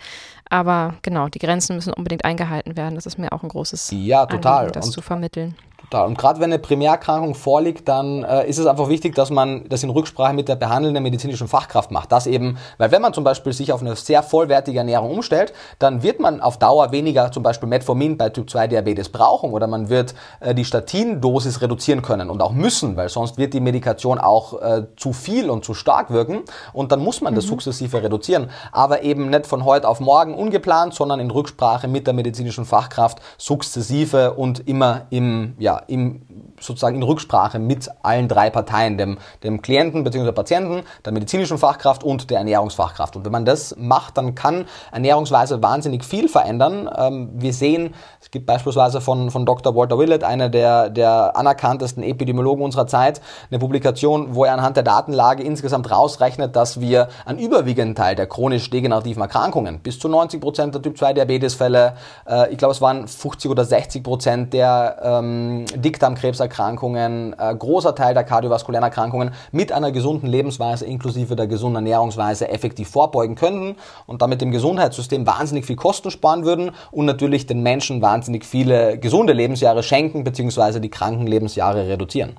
[0.50, 2.96] Aber genau, die Grenzen müssen unbedingt eingehalten werden.
[2.96, 4.58] Das ist mir auch ein großes ja, total.
[4.58, 5.54] Anliegen, das und zu vermitteln.
[5.90, 6.06] Total.
[6.06, 9.82] Und gerade wenn eine Primärerkrankung vorliegt, dann äh, ist es einfach wichtig, dass man das
[9.82, 12.12] in Rücksprache mit der behandelnden medizinischen Fachkraft macht.
[12.12, 16.04] Das eben, weil wenn man zum Beispiel sich auf eine sehr vollwertige Ernährung umstellt, dann
[16.04, 19.88] wird man auf Dauer weniger zum Beispiel Metformin bei Typ 2 Diabetes brauchen oder man
[19.88, 24.62] wird äh, die Statindosis reduzieren können und auch müssen, weil sonst wird die Medikation auch
[24.62, 27.50] äh, zu viel und zu stark wirken und dann muss man das mhm.
[27.50, 28.50] sukzessive reduzieren.
[28.70, 33.18] Aber eben nicht von heute auf morgen ungeplant, sondern in Rücksprache mit der medizinischen Fachkraft
[33.38, 36.22] sukzessive und immer im, ja, im,
[36.58, 40.32] sozusagen in Rücksprache mit allen drei Parteien, dem, dem Klienten bzw.
[40.32, 43.16] Patienten, der medizinischen Fachkraft und der Ernährungsfachkraft.
[43.16, 46.88] Und wenn man das macht, dann kann Ernährungsweise wahnsinnig viel verändern.
[46.96, 49.74] Ähm, wir sehen, es gibt beispielsweise von, von Dr.
[49.74, 54.84] Walter Willett, einer der, der anerkanntesten Epidemiologen unserer Zeit, eine Publikation, wo er anhand der
[54.84, 60.40] Datenlage insgesamt rausrechnet, dass wir einen überwiegenden Teil der chronisch degenerativen Erkrankungen, bis zu 90
[60.40, 61.94] Prozent der Typ-2-Diabetesfälle,
[62.28, 68.14] äh, ich glaube es waren 50 oder 60 Prozent der ähm, Dickdarmkrebserkrankungen, äh, großer Teil
[68.14, 74.22] der kardiovaskulären Erkrankungen mit einer gesunden Lebensweise inklusive der gesunden Ernährungsweise effektiv vorbeugen könnten und
[74.22, 79.32] damit dem Gesundheitssystem wahnsinnig viel Kosten sparen würden und natürlich den Menschen wahnsinnig viele gesunde
[79.32, 80.80] Lebensjahre schenken bzw.
[80.80, 82.36] die kranken Lebensjahre reduzieren.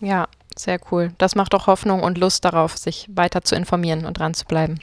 [0.00, 1.12] Ja, sehr cool.
[1.18, 4.78] Das macht doch Hoffnung und Lust darauf, sich weiter zu informieren und dran zu bleiben.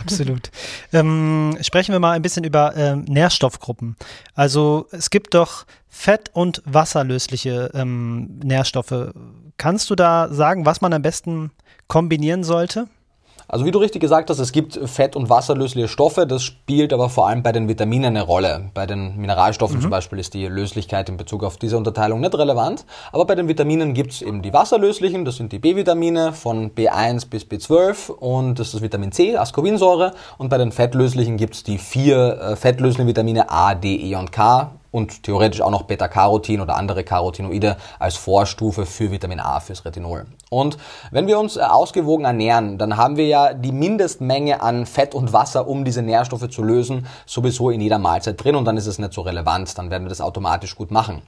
[0.00, 0.50] Absolut.
[0.92, 3.96] ähm, sprechen wir mal ein bisschen über ähm, Nährstoffgruppen.
[4.34, 9.12] Also es gibt doch fett- und wasserlösliche ähm, Nährstoffe.
[9.56, 11.50] Kannst du da sagen, was man am besten
[11.88, 12.88] kombinieren sollte?
[13.52, 17.08] Also wie du richtig gesagt hast, es gibt fett- und wasserlösliche Stoffe, das spielt aber
[17.08, 18.70] vor allem bei den Vitaminen eine Rolle.
[18.74, 19.82] Bei den Mineralstoffen mhm.
[19.82, 23.48] zum Beispiel ist die Löslichkeit in Bezug auf diese Unterteilung nicht relevant, aber bei den
[23.48, 28.60] Vitaminen gibt es eben die wasserlöslichen, das sind die B-Vitamine von B1 bis B12 und
[28.60, 32.56] das ist das Vitamin C, Ascorbinsäure und bei den fettlöslichen gibt es die vier äh,
[32.56, 37.76] fettlöslichen Vitamine A, D, E und K, und theoretisch auch noch Beta-Carotin oder andere Carotinoide
[37.98, 40.26] als Vorstufe für Vitamin A, fürs Retinol.
[40.48, 40.78] Und
[41.12, 45.32] wenn wir uns äh, ausgewogen ernähren, dann haben wir ja die Mindestmenge an Fett und
[45.32, 48.98] Wasser, um diese Nährstoffe zu lösen, sowieso in jeder Mahlzeit drin und dann ist es
[48.98, 51.22] nicht so relevant, dann werden wir das automatisch gut machen.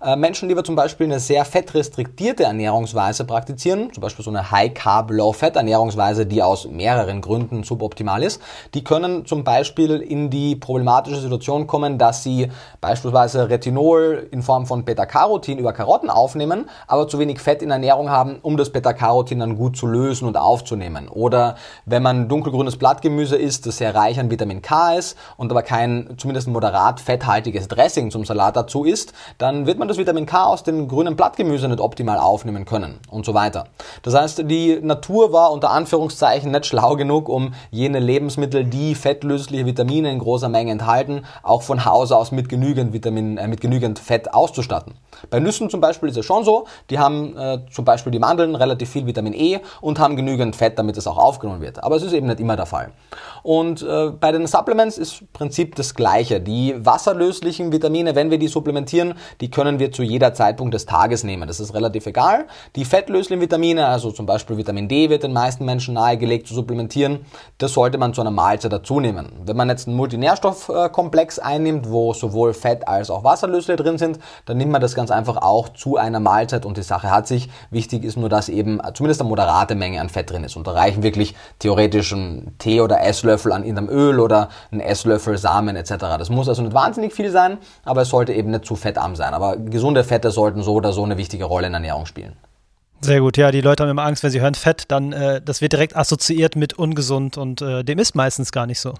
[0.00, 4.52] Äh, Menschen, die wir zum Beispiel eine sehr fettrestriktierte Ernährungsweise praktizieren, zum Beispiel so eine
[4.52, 8.40] High-Carb-Low-Fat-Ernährungsweise, die aus mehreren Gründen suboptimal ist,
[8.74, 12.48] die können zum Beispiel in die problematische Situation kommen, dass sie
[12.80, 18.10] beispielsweise Retinol in Form von Beta-Carotin über Karotten aufnehmen, aber zu wenig Fett in Ernährung
[18.10, 21.08] haben, um das Beta-Carotin dann gut zu lösen und aufzunehmen.
[21.08, 25.62] Oder wenn man dunkelgrünes Blattgemüse isst, das sehr reich an Vitamin K ist und aber
[25.62, 30.44] kein zumindest moderat fetthaltiges Dressing zum Salat dazu isst, dann wird man das Vitamin K
[30.44, 33.66] aus dem grünen Blattgemüse nicht optimal aufnehmen können und so weiter.
[34.02, 39.66] Das heißt, die Natur war unter Anführungszeichen nicht schlau genug, um jene Lebensmittel, die fettlösliche
[39.66, 43.98] Vitamine in großer Menge enthalten, auch von Hause aus mit genügend Vitamin, äh, mit genügend
[43.98, 44.94] Fett auszustatten.
[45.30, 48.54] Bei Nüssen zum Beispiel ist es schon so, die haben äh, zum Beispiel die Mandeln
[48.54, 51.82] relativ viel Vitamin E und haben genügend Fett, damit es auch aufgenommen wird.
[51.82, 52.90] Aber es ist eben nicht immer der Fall.
[53.42, 56.40] Und äh, bei den Supplements ist im Prinzip das Gleiche.
[56.40, 61.24] Die wasserlöslichen Vitamine, wenn wir die supplementieren, die können wir zu jeder Zeitpunkt des Tages
[61.24, 61.48] nehmen.
[61.48, 62.46] Das ist relativ egal.
[62.76, 67.20] Die fettlöslichen Vitamine, also zum Beispiel Vitamin D, wird den meisten Menschen nahegelegt zu supplementieren.
[67.58, 69.32] Das sollte man zu einer Mahlzeit dazu nehmen.
[69.44, 74.56] Wenn man jetzt einen Multinährstoffkomplex einnimmt, wo sowohl Fett als auch Wasserlösliche drin sind, dann
[74.56, 77.48] nimmt man das ganz einfach auch zu einer Mahlzeit und die Sache hat sich.
[77.70, 80.56] Wichtig ist nur, dass eben zumindest eine moderate Menge an Fett drin ist.
[80.56, 85.38] Und da reichen wirklich theoretisch ein Tee- oder Esslöffel an irgendeinem Öl oder ein Esslöffel
[85.38, 85.90] Samen etc.
[86.18, 89.34] Das muss also nicht wahnsinnig viel sein, aber es sollte eben nicht zu fettarm sein.
[89.34, 92.36] Aber gesunde Fette sollten so oder so eine wichtige Rolle in der Ernährung spielen.
[93.00, 95.60] Sehr gut, ja, die Leute haben immer Angst, wenn sie hören Fett, dann äh, das
[95.60, 98.94] wird direkt assoziiert mit ungesund und äh, dem ist meistens gar nicht so.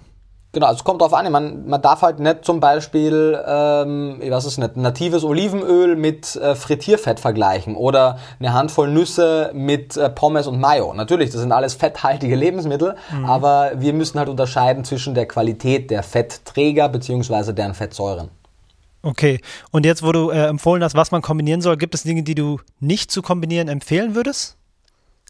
[0.53, 1.31] Genau, also es kommt drauf an.
[1.31, 6.37] Man, man darf halt nicht zum Beispiel, ähm, ich weiß es nicht, natives Olivenöl mit
[6.37, 10.95] äh, Frittierfett vergleichen oder eine Handvoll Nüsse mit äh, Pommes und Mayo.
[10.95, 13.27] Natürlich, das sind alles fetthaltige Lebensmittel, mhm.
[13.27, 18.31] aber wir müssen halt unterscheiden zwischen der Qualität der Fettträger beziehungsweise deren Fettsäuren.
[19.03, 22.23] Okay, und jetzt, wo du äh, empfohlen hast, was man kombinieren soll, gibt es Dinge,
[22.23, 24.57] die du nicht zu kombinieren empfehlen würdest?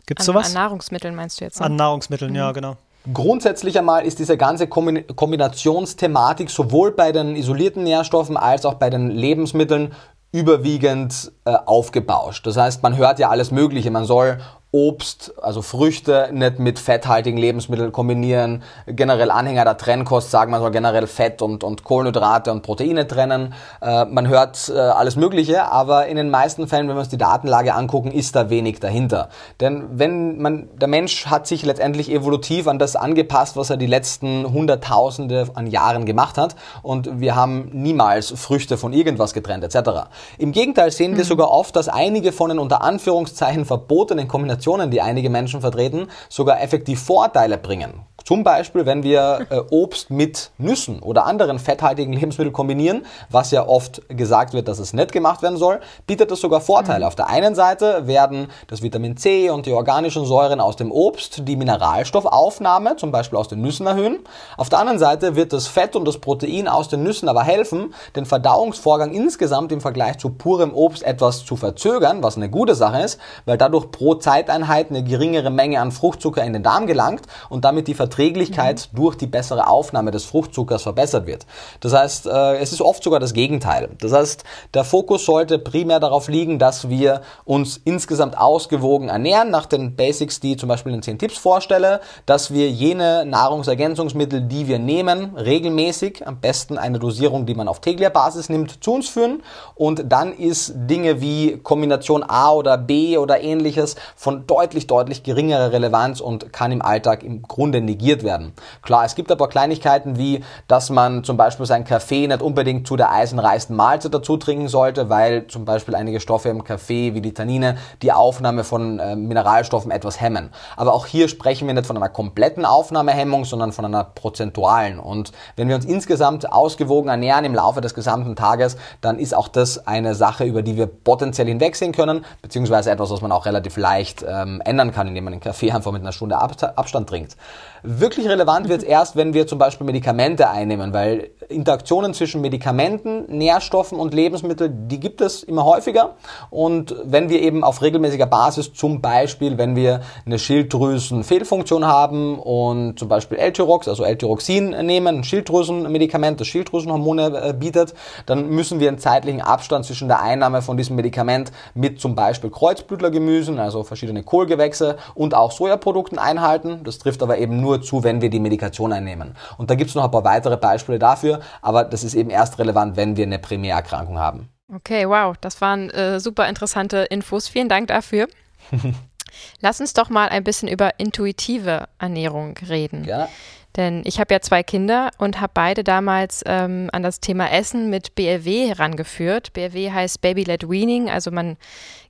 [0.07, 0.48] Gibt es sowas?
[0.48, 1.61] An Nahrungsmitteln meinst du jetzt?
[1.61, 1.66] Ne?
[1.66, 2.37] An Nahrungsmitteln, mhm.
[2.37, 2.76] ja, genau.
[3.12, 9.10] Grundsätzlich einmal ist diese ganze Kombinationsthematik sowohl bei den isolierten Nährstoffen als auch bei den
[9.10, 9.92] Lebensmitteln
[10.32, 12.46] überwiegend äh, aufgebauscht.
[12.46, 13.90] Das heißt, man hört ja alles Mögliche.
[13.90, 14.38] Man soll
[14.70, 18.62] Obst, also Früchte nicht mit fetthaltigen Lebensmitteln kombinieren.
[18.87, 23.54] Generell Anhänger der Trennkost sagen, man soll generell Fett und, und Kohlenhydrate und Proteine trennen.
[23.81, 27.16] Äh, man hört äh, alles Mögliche, aber in den meisten Fällen, wenn wir uns die
[27.16, 29.31] Datenlage angucken, ist da wenig dahinter.
[29.59, 33.87] Denn wenn man, der Mensch hat sich letztendlich evolutiv an das angepasst, was er die
[33.87, 40.11] letzten Hunderttausende an Jahren gemacht hat und wir haben niemals Früchte von irgendwas getrennt etc.
[40.37, 41.28] Im Gegenteil sehen wir mhm.
[41.28, 46.08] sogar oft, dass einige von den unter Anführungszeichen verbotenen Kombinationen Kombinationen, die einige Menschen vertreten,
[46.28, 48.00] sogar effektiv Vorteile bringen.
[48.28, 53.66] Zum Beispiel, wenn wir äh, Obst mit Nüssen oder anderen fetthaltigen Lebensmitteln kombinieren, was ja
[53.66, 56.98] oft gesagt wird, dass es nicht gemacht werden soll, bietet das sogar Vorteile.
[56.98, 57.06] Mhm.
[57.06, 61.48] Auf der einen Seite werden das Vitamin C und die organischen Säuren aus dem Obst
[61.48, 64.18] die Mineralstoffaufnahme, zum Beispiel aus den Nüssen, erhöhen.
[64.58, 67.94] Auf der anderen Seite wird das Fett und das Protein aus den Nüssen aber helfen,
[68.14, 73.00] den Verdauungsvorgang insgesamt im Vergleich zu purem Obst etwas zu verzögern, was eine gute Sache
[73.00, 77.64] ist, weil dadurch pro Zeiteinheit eine geringere Menge an Fruchtzucker in den Darm gelangt und
[77.64, 78.96] damit die Verträglichkeit Verträglichkeit mhm.
[78.96, 81.46] durch die bessere Aufnahme des Fruchtzuckers verbessert wird.
[81.81, 83.90] Das heißt, äh, es ist oft sogar das Gegenteil.
[84.00, 84.42] Das heißt,
[84.74, 90.40] der Fokus sollte primär darauf liegen, dass wir uns insgesamt ausgewogen ernähren, nach den Basics,
[90.40, 96.26] die zum Beispiel in 10 Tipps vorstelle, dass wir jene Nahrungsergänzungsmittel, die wir nehmen, regelmäßig,
[96.26, 99.42] am besten eine Dosierung, die man auf täglicher Basis nimmt, zu uns führen.
[99.76, 105.72] Und dann ist Dinge wie Kombination A oder B oder ähnliches von deutlich, deutlich geringerer
[105.72, 108.52] Relevanz und kann im Alltag im Grunde negiert negiert werden.
[108.82, 112.96] Klar, es gibt aber Kleinigkeiten wie, dass man zum Beispiel seinen Kaffee nicht unbedingt zu
[112.96, 117.34] der eisenreichsten Mahlzeit dazu trinken sollte, weil zum Beispiel einige Stoffe im Kaffee wie die
[117.34, 120.50] Tannine die Aufnahme von äh, Mineralstoffen etwas hemmen.
[120.76, 124.98] Aber auch hier sprechen wir nicht von einer kompletten Aufnahmehemmung, sondern von einer prozentualen.
[124.98, 129.48] Und wenn wir uns insgesamt ausgewogen ernähren im Laufe des gesamten Tages, dann ist auch
[129.48, 133.76] das eine Sache, über die wir potenziell hinwegsehen können, beziehungsweise etwas, was man auch relativ
[133.76, 137.36] leicht ähm, ändern kann, indem man den Kaffee einfach mit einer Stunde Abstand trinkt.
[137.82, 143.24] Wirklich relevant wird es erst, wenn wir zum Beispiel Medikamente einnehmen, weil Interaktionen zwischen Medikamenten,
[143.28, 146.16] Nährstoffen und Lebensmitteln, die gibt es immer häufiger.
[146.50, 152.98] Und wenn wir eben auf regelmäßiger Basis, zum Beispiel, wenn wir eine Schilddrüsenfehlfunktion haben und
[152.98, 157.94] zum Beispiel L-Tyrox, also L-Tyroxin nehmen, ein Schilddrüsenmedikament, das Schilddrüsenhormone äh, bietet,
[158.26, 162.50] dann müssen wir einen zeitlichen Abstand zwischen der Einnahme von diesem Medikament mit zum Beispiel
[162.50, 166.80] Kreuzblütlergemüsen, also verschiedene Kohlgewächse und auch Sojaprodukten einhalten.
[166.84, 169.35] Das trifft aber eben nur zu, wenn wir die Medikation einnehmen.
[169.59, 172.59] Und da gibt es noch ein paar weitere Beispiele dafür, aber das ist eben erst
[172.59, 174.48] relevant, wenn wir eine Primärerkrankung haben.
[174.74, 177.48] Okay, wow, das waren äh, super interessante Infos.
[177.48, 178.28] Vielen Dank dafür.
[179.61, 183.04] Lass uns doch mal ein bisschen über intuitive Ernährung reden.
[183.04, 183.28] Ja.
[183.76, 187.90] Denn ich habe ja zwei Kinder und habe beide damals ähm, an das Thema Essen
[187.90, 189.52] mit BLW herangeführt.
[189.52, 191.57] BLW heißt Baby-led Weaning, also man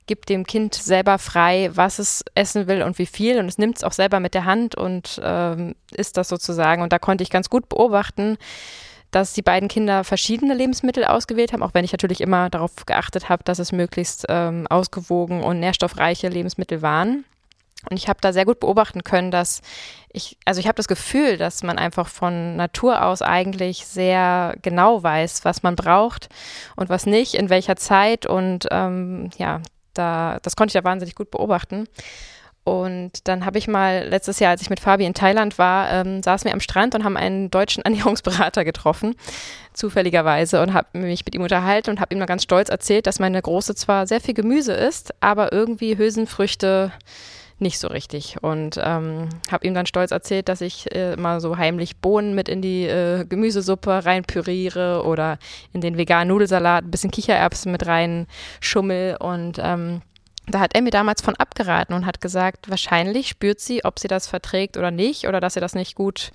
[0.09, 3.37] gibt dem Kind selber frei, was es essen will und wie viel.
[3.37, 6.81] Und es nimmt es auch selber mit der Hand und ähm, isst das sozusagen.
[6.81, 8.39] Und da konnte ich ganz gut beobachten,
[9.11, 13.29] dass die beiden Kinder verschiedene Lebensmittel ausgewählt haben, auch wenn ich natürlich immer darauf geachtet
[13.29, 17.23] habe, dass es möglichst ähm, ausgewogen und nährstoffreiche Lebensmittel waren.
[17.87, 19.61] Und ich habe da sehr gut beobachten können, dass
[20.11, 25.03] ich, also ich habe das Gefühl, dass man einfach von Natur aus eigentlich sehr genau
[25.03, 26.29] weiß, was man braucht
[26.75, 28.25] und was nicht, in welcher Zeit.
[28.25, 29.61] Und ähm, ja,
[29.99, 31.87] da, das konnte ich da wahnsinnig gut beobachten.
[32.63, 36.21] Und dann habe ich mal letztes Jahr, als ich mit Fabi in Thailand war, ähm,
[36.21, 39.15] saßen wir am Strand und haben einen deutschen Ernährungsberater getroffen,
[39.73, 43.19] zufälligerweise, und habe mich mit ihm unterhalten und habe ihm mal ganz stolz erzählt, dass
[43.19, 46.91] meine Große zwar sehr viel Gemüse isst, aber irgendwie Hülsenfrüchte
[47.61, 48.37] nicht so richtig.
[48.41, 52.49] Und ähm, habe ihm dann stolz erzählt, dass ich äh, mal so heimlich Bohnen mit
[52.49, 55.37] in die äh, Gemüsesuppe reinpüriere oder
[55.73, 58.27] in den veganen Nudelsalat ein bisschen Kichererbsen mit rein
[58.61, 59.17] schummel.
[59.19, 60.01] Und ähm,
[60.51, 64.07] da hat er mir damals von abgeraten und hat gesagt, wahrscheinlich spürt sie, ob sie
[64.07, 66.31] das verträgt oder nicht oder dass sie das nicht gut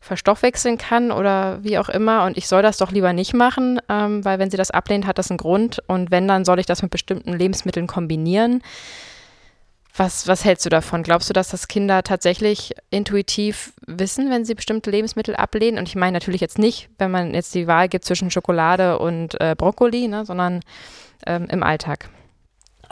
[0.00, 2.24] verstoffwechseln kann oder wie auch immer.
[2.24, 5.18] Und ich soll das doch lieber nicht machen, ähm, weil wenn sie das ablehnt, hat
[5.18, 5.82] das einen Grund.
[5.86, 8.62] Und wenn, dann soll ich das mit bestimmten Lebensmitteln kombinieren.
[9.96, 11.02] Was, was hältst du davon?
[11.02, 15.78] Glaubst du, dass das Kinder tatsächlich intuitiv wissen, wenn sie bestimmte Lebensmittel ablehnen?
[15.78, 19.40] Und ich meine natürlich jetzt nicht, wenn man jetzt die Wahl gibt zwischen Schokolade und
[19.40, 20.60] äh, Brokkoli, ne, sondern
[21.26, 22.08] ähm, im Alltag.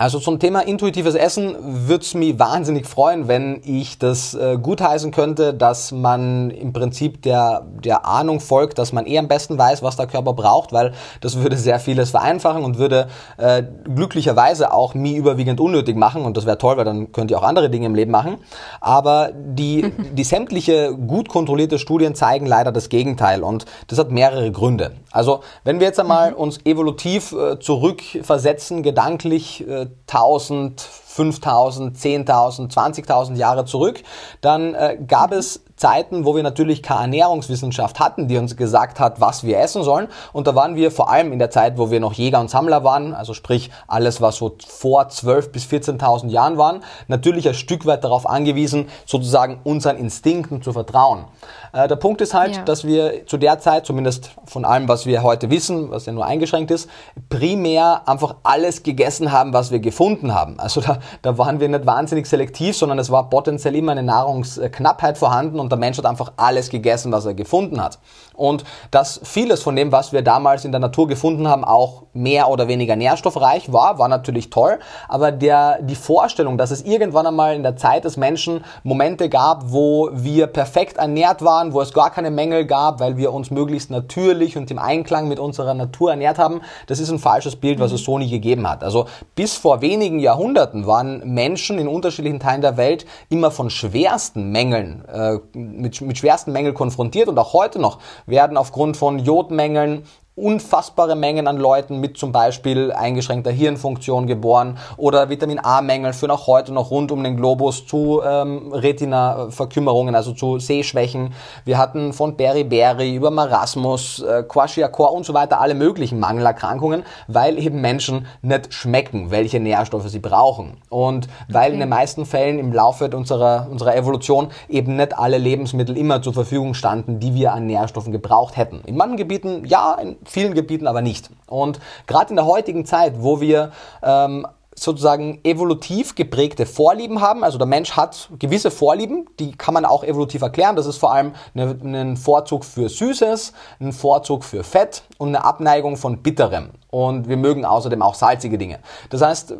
[0.01, 5.11] Also zum Thema intuitives Essen würde es mich wahnsinnig freuen, wenn ich das äh, gutheißen
[5.11, 9.83] könnte, dass man im Prinzip der, der Ahnung folgt, dass man eh am besten weiß,
[9.83, 13.09] was der Körper braucht, weil das würde sehr vieles vereinfachen und würde
[13.39, 17.39] äh, glücklicherweise auch mich überwiegend unnötig machen und das wäre toll, weil dann könnt ihr
[17.41, 18.37] auch andere Dinge im Leben machen.
[18.81, 24.53] Aber die, die sämtliche gut kontrollierte Studien zeigen leider das Gegenteil und das hat mehrere
[24.53, 24.93] Gründe.
[25.11, 33.35] Also wenn wir jetzt einmal uns evolutiv äh, zurückversetzen, gedanklich äh, 1000, 5000, 10.000, 20.000
[33.37, 34.03] Jahre zurück,
[34.41, 39.21] dann äh, gab es Zeiten, wo wir natürlich keine Ernährungswissenschaft hatten, die uns gesagt hat,
[39.21, 40.09] was wir essen sollen.
[40.33, 42.85] Und da waren wir vor allem in der Zeit, wo wir noch Jäger und Sammler
[42.85, 47.87] waren, also sprich alles, was so vor 12.000 bis 14.000 Jahren waren, natürlich ein Stück
[47.87, 51.25] weit darauf angewiesen, sozusagen unseren Instinkten zu vertrauen.
[51.73, 52.63] Äh, der Punkt ist halt, ja.
[52.63, 56.25] dass wir zu der Zeit, zumindest von allem, was wir heute wissen, was ja nur
[56.25, 56.89] eingeschränkt ist,
[57.29, 60.59] primär einfach alles gegessen haben, was wir gefunden haben.
[60.59, 65.19] Also da, da waren wir nicht wahnsinnig selektiv, sondern es war potenziell immer eine Nahrungsknappheit
[65.19, 67.99] vorhanden und der Mensch hat einfach alles gegessen, was er gefunden hat.
[68.39, 72.49] Und dass vieles von dem, was wir damals in der Natur gefunden haben, auch mehr
[72.49, 74.79] oder weniger nährstoffreich war, war natürlich toll.
[75.09, 79.73] Aber der, die Vorstellung, dass es irgendwann einmal in der Zeit des Menschen Momente gab,
[79.73, 83.91] wo wir perfekt ernährt waren, wo es gar keine Mängel gab, weil wir uns möglichst
[83.91, 87.93] natürlich und im Einklang mit unserer Natur ernährt haben, das ist ein falsches Bild, was
[87.93, 88.85] es so nie gegeben hat.
[88.85, 94.51] Also bis vor wenigen Jahrhunderten waren Menschen in unterschiedlichen Teilen der Welt immer von schwersten
[94.53, 97.99] Mängeln äh, mit, mit schwersten Mängeln konfrontiert und auch heute noch
[98.29, 100.05] werden aufgrund von Jodmängeln
[100.39, 106.47] unfassbare Mengen an Leuten mit zum Beispiel eingeschränkter Hirnfunktion geboren oder Vitamin A-Mängel führen auch
[106.47, 111.35] heute noch rund um den Globus zu ähm, Retina-Verkümmerungen, also zu Sehschwächen.
[111.65, 117.59] Wir hatten von Beriberi über Marasmus, äh, Kwashiorkor und so weiter alle möglichen Mangelerkrankungen, weil
[117.59, 120.79] eben Menschen nicht schmecken, welche Nährstoffe sie brauchen.
[120.89, 121.75] Und weil okay.
[121.75, 126.35] in den meisten Fällen im Laufe unserer, unserer Evolution eben nicht alle Lebensmittel immer zur
[126.35, 128.83] Verfügung standen, die wir an Nährstoffen gebraucht hätten.
[128.87, 131.31] In manchen Gebieten ja, in vielen Gebieten aber nicht.
[131.47, 134.47] Und gerade in der heutigen Zeit, wo wir ähm,
[134.79, 137.45] sozusagen evolutiv geprägte Vorlieben haben.
[137.45, 140.77] Also der Mensch hat gewisse Vorlieben, die kann man auch evolutiv erklären.
[140.77, 145.97] Das ist vor allem ein Vorzug für Süßes, ein Vorzug für Fett und eine Abneigung
[145.97, 146.71] von Bitterem.
[146.91, 148.79] Und wir mögen außerdem auch salzige Dinge.
[149.11, 149.55] Das heißt,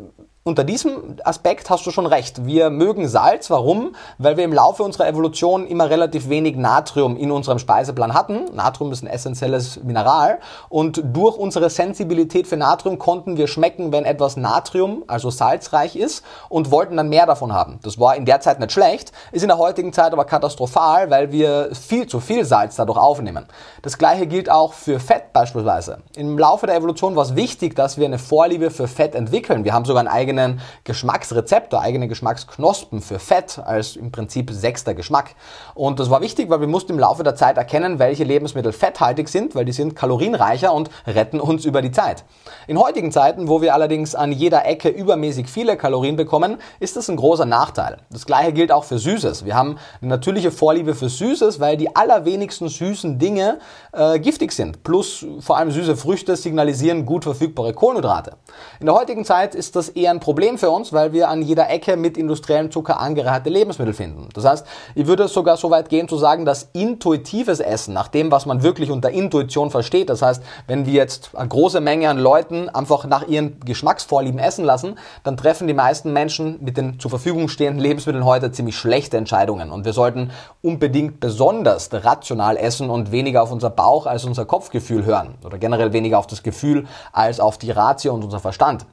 [0.49, 2.43] unter diesem Aspekt hast du schon recht.
[2.43, 3.51] Wir mögen Salz.
[3.51, 3.95] Warum?
[4.17, 8.45] Weil wir im Laufe unserer Evolution immer relativ wenig Natrium in unserem Speiseplan hatten.
[8.55, 10.39] Natrium ist ein essentielles Mineral.
[10.67, 16.25] Und durch unsere Sensibilität für Natrium konnten wir schmecken, wenn etwas Natrium, also salzreich ist,
[16.49, 17.77] und wollten dann mehr davon haben.
[17.83, 21.31] Das war in der Zeit nicht schlecht, ist in der heutigen Zeit aber katastrophal, weil
[21.31, 23.45] wir viel zu viel Salz dadurch aufnehmen.
[23.83, 25.99] Das gleiche gilt auch für Fett beispielsweise.
[26.15, 29.63] Im Laufe der Evolution war es wichtig, dass wir eine Vorliebe für Fett entwickeln.
[29.63, 34.93] Wir haben sogar einen eigenen eigenen Geschmacksrezeptor, eigene Geschmacksknospen für Fett als im Prinzip sechster
[34.93, 35.35] Geschmack.
[35.75, 39.29] Und das war wichtig, weil wir mussten im Laufe der Zeit erkennen, welche Lebensmittel fetthaltig
[39.29, 42.23] sind, weil die sind kalorienreicher und retten uns über die Zeit.
[42.67, 47.09] In heutigen Zeiten, wo wir allerdings an jeder Ecke übermäßig viele Kalorien bekommen, ist das
[47.09, 47.97] ein großer Nachteil.
[48.09, 49.45] Das gleiche gilt auch für Süßes.
[49.45, 53.59] Wir haben eine natürliche Vorliebe für Süßes, weil die allerwenigsten süßen Dinge
[53.91, 54.83] äh, giftig sind.
[54.83, 58.33] Plus vor allem süße Früchte signalisieren gut verfügbare Kohlenhydrate.
[58.79, 61.69] In der heutigen Zeit ist das eher ein Problem für uns, weil wir an jeder
[61.69, 64.29] Ecke mit industriellem Zucker angereicherte Lebensmittel finden.
[64.33, 68.31] Das heißt, ich würde sogar so weit gehen zu sagen, dass intuitives Essen, nach dem,
[68.31, 72.19] was man wirklich unter Intuition versteht, das heißt, wenn wir jetzt eine große Menge an
[72.19, 77.09] Leuten einfach nach ihren Geschmacksvorlieben essen lassen, dann treffen die meisten Menschen mit den zur
[77.09, 79.71] Verfügung stehenden Lebensmitteln heute ziemlich schlechte Entscheidungen.
[79.71, 85.05] Und wir sollten unbedingt besonders rational essen und weniger auf unser Bauch als unser Kopfgefühl
[85.05, 85.35] hören.
[85.45, 88.85] Oder generell weniger auf das Gefühl als auf die Ratio und unser Verstand.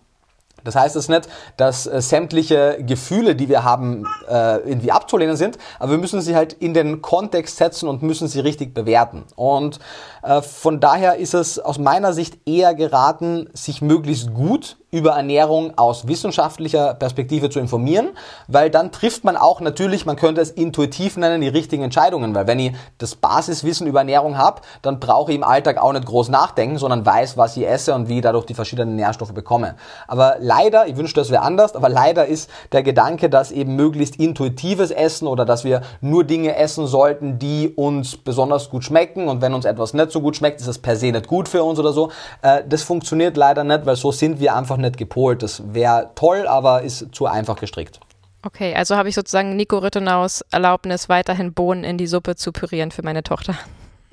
[0.67, 5.59] Das heißt es nicht, dass äh, sämtliche Gefühle, die wir haben, äh, irgendwie abzulehnen sind,
[5.79, 9.25] aber wir müssen sie halt in den Kontext setzen und müssen sie richtig bewerten.
[9.37, 9.79] Und
[10.23, 15.77] äh, von daher ist es aus meiner Sicht eher geraten, sich möglichst gut über Ernährung
[15.77, 18.11] aus wissenschaftlicher Perspektive zu informieren,
[18.47, 22.47] weil dann trifft man auch natürlich, man könnte es intuitiv nennen, die richtigen Entscheidungen, weil
[22.47, 26.29] wenn ich das Basiswissen über Ernährung habe, dann brauche ich im Alltag auch nicht groß
[26.29, 29.75] nachdenken, sondern weiß, was ich esse und wie ich dadurch die verschiedenen Nährstoffe bekomme.
[30.07, 34.17] Aber leider, ich wünschte, es wäre anders, aber leider ist der Gedanke, dass eben möglichst
[34.17, 39.43] intuitives Essen oder dass wir nur Dinge essen sollten, die uns besonders gut schmecken und
[39.43, 41.79] wenn uns etwas nicht so gut schmeckt, ist das per se nicht gut für uns
[41.79, 42.11] oder so.
[42.43, 45.43] Äh, das funktioniert leider nicht, weil so sind wir einfach nicht nicht gepolt.
[45.43, 48.01] Das wäre toll, aber ist zu einfach gestrickt.
[48.43, 52.93] Okay, also habe ich sozusagen Nico Rittenaus Erlaubnis, weiterhin Bohnen in die Suppe zu pürieren
[52.93, 53.57] für meine Tochter.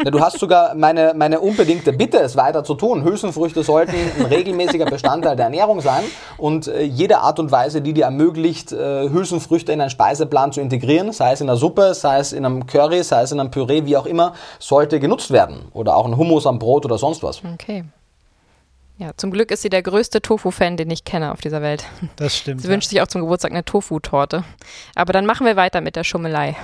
[0.03, 3.03] Ja, du hast sogar meine, meine unbedingte Bitte, es weiter zu tun.
[3.03, 6.03] Hülsenfrüchte sollten ein regelmäßiger Bestandteil der Ernährung sein
[6.37, 10.61] und äh, jede Art und Weise, die dir ermöglicht, äh, Hülsenfrüchte in einen Speiseplan zu
[10.61, 13.51] integrieren, sei es in einer Suppe, sei es in einem Curry, sei es in einem
[13.51, 15.65] Püree, wie auch immer, sollte genutzt werden.
[15.73, 17.43] Oder auch ein Hummus am Brot oder sonst was.
[17.53, 17.85] Okay.
[19.03, 21.83] Ja, zum Glück ist sie der größte Tofu-Fan, den ich kenne auf dieser Welt.
[22.15, 22.61] Das stimmt.
[22.61, 22.73] Sie ja.
[22.73, 24.45] wünscht sich auch zum Geburtstag eine Tofu-Torte.
[24.95, 26.55] Aber dann machen wir weiter mit der Schummelei.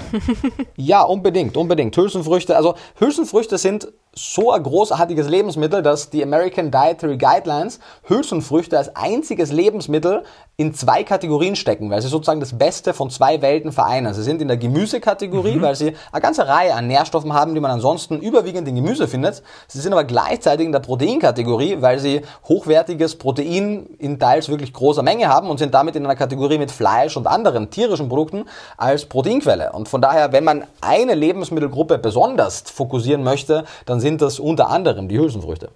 [0.78, 1.98] ja, unbedingt, unbedingt.
[1.98, 3.90] Hülsenfrüchte, also Hülsenfrüchte sind
[4.20, 10.24] so ein großartiges Lebensmittel, dass die American Dietary Guidelines Hülsenfrüchte als einziges Lebensmittel
[10.60, 14.14] in zwei Kategorien stecken, weil sie sozusagen das Beste von zwei Welten vereinen.
[14.14, 15.62] Sie sind in der Gemüsekategorie, mhm.
[15.62, 19.42] weil sie eine ganze Reihe an Nährstoffen haben, die man ansonsten überwiegend in Gemüse findet.
[19.70, 25.02] Sie sind aber gleichzeitig in der Proteinkategorie, weil sie hochwertiges Protein in teils wirklich großer
[25.02, 28.44] Menge haben und sind damit in einer Kategorie mit Fleisch und anderen tierischen Produkten
[28.76, 29.72] als Proteinquelle.
[29.72, 35.08] Und von daher, wenn man eine Lebensmittelgruppe besonders fokussieren möchte, dann sind das unter anderem
[35.08, 35.72] die Hülsenfrüchte.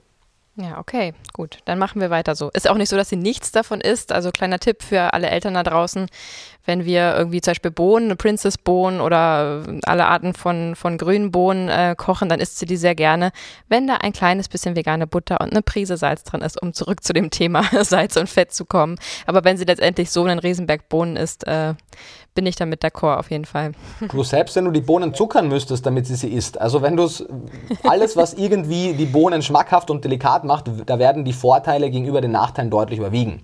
[0.56, 1.58] Ja, okay, gut.
[1.66, 2.52] Dann machen wir weiter so.
[2.52, 4.12] Ist auch nicht so, dass sie nichts davon isst.
[4.12, 6.08] Also kleiner Tipp für alle Eltern da draußen
[6.66, 11.68] wenn wir irgendwie zum Beispiel Bohnen, Princess Bohnen oder alle Arten von, von grünen Bohnen
[11.70, 13.32] äh, kochen, dann isst sie die sehr gerne,
[13.68, 17.04] wenn da ein kleines bisschen vegane Butter und eine Prise Salz drin ist, um zurück
[17.04, 18.98] zu dem Thema Salz und Fett zu kommen.
[19.26, 21.74] Aber wenn sie letztendlich so einen Riesenberg Bohnen isst, äh,
[22.36, 23.74] bin ich damit d'accord auf jeden Fall.
[24.12, 26.60] Du selbst, wenn du die Bohnen zuckern müsstest, damit sie sie isst.
[26.60, 27.26] Also wenn du es,
[27.84, 32.32] alles was irgendwie die Bohnen schmackhaft und delikat macht, da werden die Vorteile gegenüber den
[32.32, 33.44] Nachteilen deutlich überwiegen.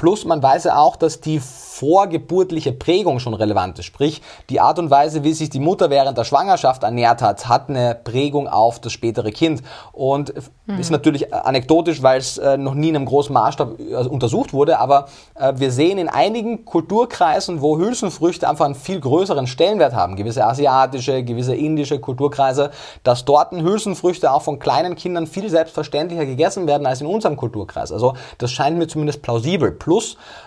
[0.00, 3.84] Plus man weiß ja auch, dass die vorgeburtliche Prägung schon relevant ist.
[3.86, 7.68] Sprich, die Art und Weise, wie sich die Mutter während der Schwangerschaft ernährt hat, hat
[7.68, 9.62] eine Prägung auf das spätere Kind.
[9.92, 10.32] Und
[10.66, 10.78] mhm.
[10.78, 14.78] ist natürlich anekdotisch, weil es äh, noch nie in einem großen Maßstab äh, untersucht wurde,
[14.78, 20.16] aber äh, wir sehen in einigen Kulturkreisen, wo Hülsenfrüchte einfach einen viel größeren Stellenwert haben,
[20.16, 22.70] gewisse asiatische, gewisse indische Kulturkreise,
[23.04, 27.90] dass dort Hülsenfrüchte auch von kleinen Kindern viel selbstverständlicher gegessen werden als in unserem Kulturkreis.
[27.90, 29.72] Also das scheint mir zumindest plausibel.
[29.72, 29.89] Plus,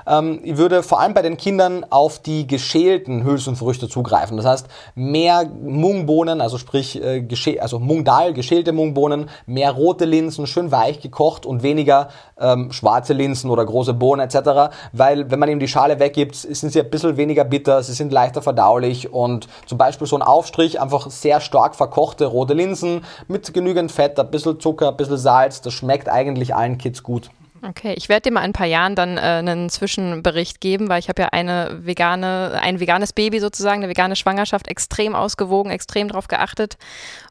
[0.07, 4.37] ähm, ich würde vor allem bei den Kindern auf die geschälten Hülsenfrüchte zugreifen.
[4.37, 7.25] Das heißt, mehr Mungbohnen, also sprich, äh,
[7.59, 13.49] also Mungdal, geschälte Mungbohnen, mehr rote Linsen, schön weich gekocht und weniger ähm, schwarze Linsen
[13.49, 14.73] oder große Bohnen etc.
[14.91, 18.11] Weil, wenn man eben die Schale weggibt, sind sie ein bisschen weniger bitter, sie sind
[18.11, 23.53] leichter verdaulich und zum Beispiel so ein Aufstrich, einfach sehr stark verkochte rote Linsen mit
[23.53, 27.29] genügend Fett, ein bisschen Zucker, ein bisschen Salz, das schmeckt eigentlich allen Kids gut.
[27.65, 30.99] Okay, ich werde dir mal in ein paar Jahren dann äh, einen Zwischenbericht geben, weil
[30.99, 36.09] ich habe ja eine vegane, ein veganes Baby sozusagen, eine vegane Schwangerschaft extrem ausgewogen, extrem
[36.09, 36.77] darauf geachtet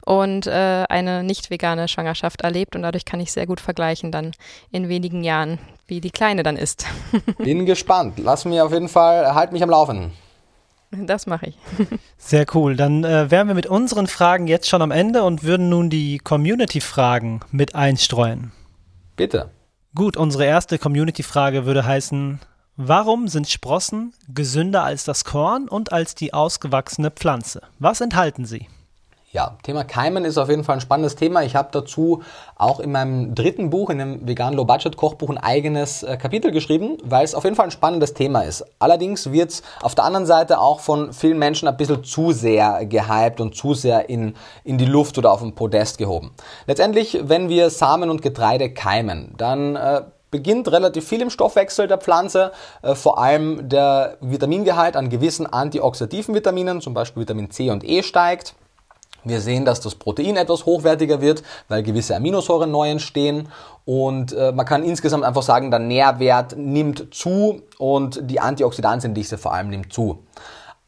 [0.05, 4.31] und äh, eine nicht vegane Schwangerschaft erlebt und dadurch kann ich sehr gut vergleichen dann
[4.71, 6.87] in wenigen Jahren, wie die Kleine dann ist.
[7.37, 8.17] Bin gespannt.
[8.17, 10.13] Lass mir auf jeden Fall, halt mich am Laufen.
[10.89, 11.57] Das mache ich.
[12.17, 12.75] Sehr cool.
[12.75, 16.19] Dann äh, wären wir mit unseren Fragen jetzt schon am Ende und würden nun die
[16.19, 18.51] Community-Fragen mit einstreuen.
[19.15, 19.49] Bitte.
[19.95, 22.39] Gut, unsere erste Community-Frage würde heißen,
[22.77, 27.61] warum sind Sprossen gesünder als das Korn und als die ausgewachsene Pflanze?
[27.77, 28.67] Was enthalten sie?
[29.33, 31.41] Ja, Thema Keimen ist auf jeden Fall ein spannendes Thema.
[31.41, 32.21] Ich habe dazu
[32.55, 36.51] auch in meinem dritten Buch, in dem veganen Low Budget Kochbuch, ein eigenes äh, Kapitel
[36.51, 38.63] geschrieben, weil es auf jeden Fall ein spannendes Thema ist.
[38.77, 42.85] Allerdings wird es auf der anderen Seite auch von vielen Menschen ein bisschen zu sehr
[42.85, 46.35] gehypt und zu sehr in, in die Luft oder auf den Podest gehoben.
[46.67, 51.97] Letztendlich, wenn wir Samen und Getreide keimen, dann äh, beginnt relativ viel im Stoffwechsel der
[51.97, 52.51] Pflanze,
[52.83, 58.03] äh, vor allem der Vitamingehalt an gewissen antioxidativen Vitaminen, zum Beispiel Vitamin C und E
[58.03, 58.53] steigt.
[59.23, 63.49] Wir sehen, dass das Protein etwas hochwertiger wird, weil gewisse Aminosäuren neu entstehen
[63.85, 69.53] und äh, man kann insgesamt einfach sagen, der Nährwert nimmt zu und die Antioxidantiendichte vor
[69.53, 70.19] allem nimmt zu.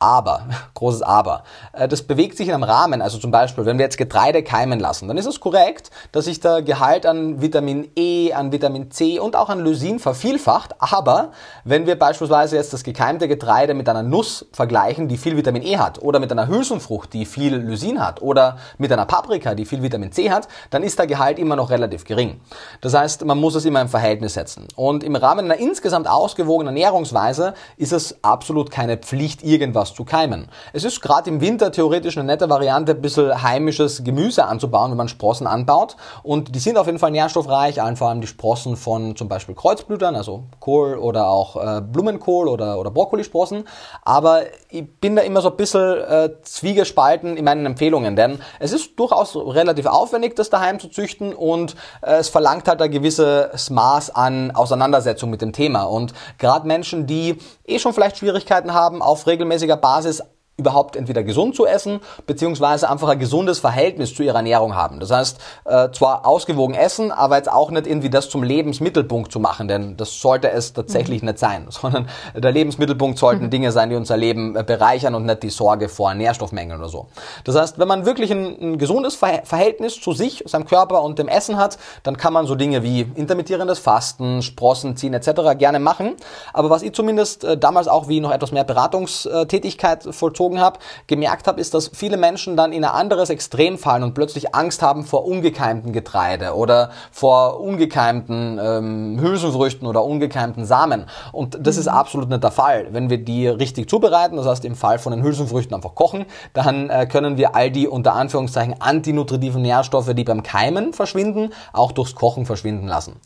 [0.05, 0.41] Aber,
[0.75, 1.43] großes Aber,
[1.73, 3.01] äh, das bewegt sich in einem Rahmen.
[3.01, 6.39] Also zum Beispiel, wenn wir jetzt Getreide keimen lassen, dann ist es korrekt, dass sich
[6.39, 10.75] der Gehalt an Vitamin E, an Vitamin C und auch an Lysin vervielfacht.
[10.77, 11.31] Aber
[11.63, 15.77] wenn wir beispielsweise jetzt das gekeimte Getreide mit einer Nuss vergleichen, die viel Vitamin E
[15.77, 19.81] hat, oder mit einer Hülsenfrucht, die viel Lysin hat, oder mit einer Paprika, die viel
[19.81, 22.39] Vitamin C hat, dann ist der Gehalt immer noch relativ gering.
[22.81, 24.67] Das heißt, man muss es immer im Verhältnis setzen.
[24.75, 30.47] Und im Rahmen einer insgesamt ausgewogenen Ernährungsweise ist es absolut keine Pflicht, irgendwas zu keimen.
[30.73, 34.97] Es ist gerade im Winter theoretisch eine nette Variante, ein bisschen heimisches Gemüse anzubauen, wenn
[34.97, 35.95] man Sprossen anbaut.
[36.21, 40.15] Und die sind auf jeden Fall nährstoffreich, vor allem die Sprossen von zum Beispiel Kreuzblütern,
[40.15, 43.67] also Kohl oder auch äh, Blumenkohl oder, oder Brokkolisprossen.
[44.03, 48.73] Aber ich bin da immer so ein bisschen äh, zwiegespalten in meinen Empfehlungen, denn es
[48.73, 53.69] ist durchaus relativ aufwendig, das daheim zu züchten und äh, es verlangt halt ein gewisses
[53.69, 55.83] Maß an Auseinandersetzung mit dem Thema.
[55.83, 60.21] Und gerade Menschen, die eh schon vielleicht Schwierigkeiten haben, auf regelmäßiger Basis
[60.57, 65.01] überhaupt entweder gesund zu essen, beziehungsweise einfach ein gesundes Verhältnis zu ihrer Ernährung haben.
[65.01, 69.41] Das heißt, äh, zwar ausgewogen essen, aber jetzt auch nicht irgendwie das zum Lebensmittelpunkt zu
[69.41, 71.27] machen, denn das sollte es tatsächlich mhm.
[71.27, 73.49] nicht sein, sondern der Lebensmittelpunkt sollten mhm.
[73.55, 77.07] Dinge sein, die unser Leben äh, bereichern und nicht die Sorge vor Nährstoffmängeln oder so.
[77.43, 81.27] Das heißt, wenn man wirklich ein, ein gesundes Verhältnis zu sich, seinem Körper und dem
[81.27, 85.57] Essen hat, dann kann man so Dinge wie intermittierendes Fasten, Sprossen ziehen etc.
[85.57, 86.15] gerne machen.
[86.53, 90.79] Aber was ich zumindest äh, damals auch wie noch etwas mehr Beratungstätigkeit vollzogen gezogen habe,
[91.07, 94.81] gemerkt habe, ist, dass viele Menschen dann in ein anderes Extrem fallen und plötzlich Angst
[94.81, 101.05] haben vor ungekeimten Getreide oder vor ungekeimten ähm, Hülsenfrüchten oder ungekeimten Samen.
[101.31, 101.81] Und das mhm.
[101.81, 102.87] ist absolut nicht der Fall.
[102.91, 106.89] Wenn wir die richtig zubereiten, das heißt im Fall von den Hülsenfrüchten einfach kochen, dann
[106.89, 112.15] äh, können wir all die unter Anführungszeichen antinutritiven Nährstoffe, die beim Keimen verschwinden, auch durchs
[112.15, 113.19] Kochen verschwinden lassen.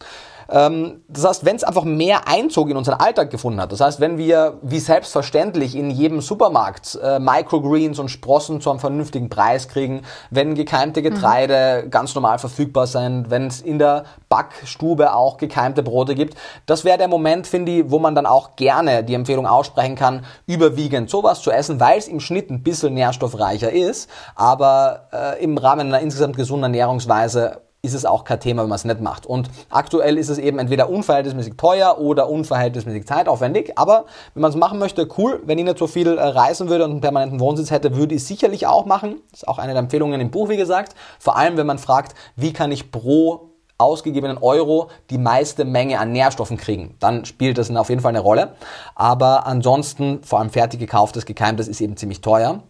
[0.52, 4.00] Ähm, das heißt, wenn es einfach mehr Einzug in unseren Alltag gefunden hat, das heißt,
[4.00, 9.68] wenn wir wie selbstverständlich in jedem Supermarkt äh, Microgreens und Sprossen zu einem vernünftigen Preis
[9.68, 11.92] kriegen, wenn gekeimte Getreide mhm.
[11.92, 16.36] ganz normal verfügbar sind, wenn es in der Backstube auch gekeimte Brote gibt,
[16.66, 20.26] das wäre der Moment, finde ich, wo man dann auch gerne die Empfehlung aussprechen kann,
[20.48, 25.58] überwiegend sowas zu essen, weil es im Schnitt ein bisschen nährstoffreicher ist, aber äh, im
[25.58, 29.26] Rahmen einer insgesamt gesunden Ernährungsweise ist es auch kein Thema, wenn man es nicht macht.
[29.26, 33.78] Und aktuell ist es eben entweder unverhältnismäßig teuer oder unverhältnismäßig zeitaufwendig.
[33.78, 35.42] Aber wenn man es machen möchte, cool.
[35.46, 38.22] Wenn ich nicht so viel äh, reisen würde und einen permanenten Wohnsitz hätte, würde ich
[38.22, 39.22] es sicherlich auch machen.
[39.32, 40.94] Das ist auch eine der Empfehlungen im Buch, wie gesagt.
[41.20, 46.12] Vor allem, wenn man fragt, wie kann ich pro ausgegebenen Euro die meiste Menge an
[46.12, 46.98] Nährstoffen kriegen.
[47.00, 48.56] Dann spielt das auf jeden Fall eine Rolle.
[48.94, 52.62] Aber ansonsten, vor allem fertig gekauftes, gekeimtes, ist eben ziemlich teuer.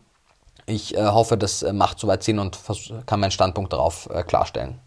[0.68, 2.60] Ich äh, hoffe, das äh, macht soweit Sinn und
[3.08, 4.80] kann meinen Standpunkt darauf äh, klarstellen.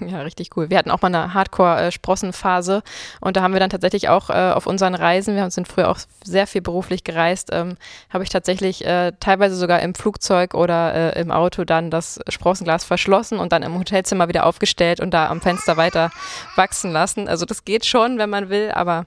[0.06, 0.70] Ja, richtig cool.
[0.70, 2.82] Wir hatten auch mal eine Hardcore-Sprossenphase
[3.20, 5.98] und da haben wir dann tatsächlich auch äh, auf unseren Reisen, wir sind früher auch
[6.24, 7.76] sehr viel beruflich gereist, ähm,
[8.10, 12.84] habe ich tatsächlich äh, teilweise sogar im Flugzeug oder äh, im Auto dann das Sprossenglas
[12.84, 16.10] verschlossen und dann im Hotelzimmer wieder aufgestellt und da am Fenster weiter
[16.56, 17.28] wachsen lassen.
[17.28, 19.06] Also das geht schon, wenn man will, aber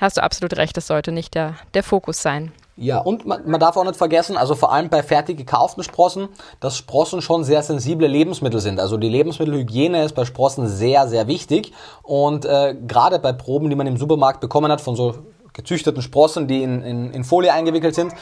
[0.00, 2.52] hast du absolut recht, das sollte nicht der, der Fokus sein.
[2.76, 6.28] Ja, und man, man, darf auch nicht vergessen, also vor allem bei fertig gekauften Sprossen,
[6.60, 8.80] dass Sprossen schon sehr sensible Lebensmittel sind.
[8.80, 11.72] Also die Lebensmittelhygiene ist bei Sprossen sehr, sehr wichtig.
[12.02, 15.14] Und äh, gerade bei Proben, die man im Supermarkt bekommen hat, von so
[15.52, 18.14] gezüchteten Sprossen, die in, in, in Folie eingewickelt sind,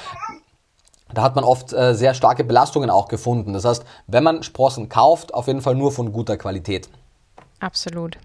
[1.15, 3.53] da hat man oft äh, sehr starke Belastungen auch gefunden.
[3.53, 6.89] Das heißt, wenn man Sprossen kauft, auf jeden Fall nur von guter Qualität.
[7.61, 8.19] Absolut.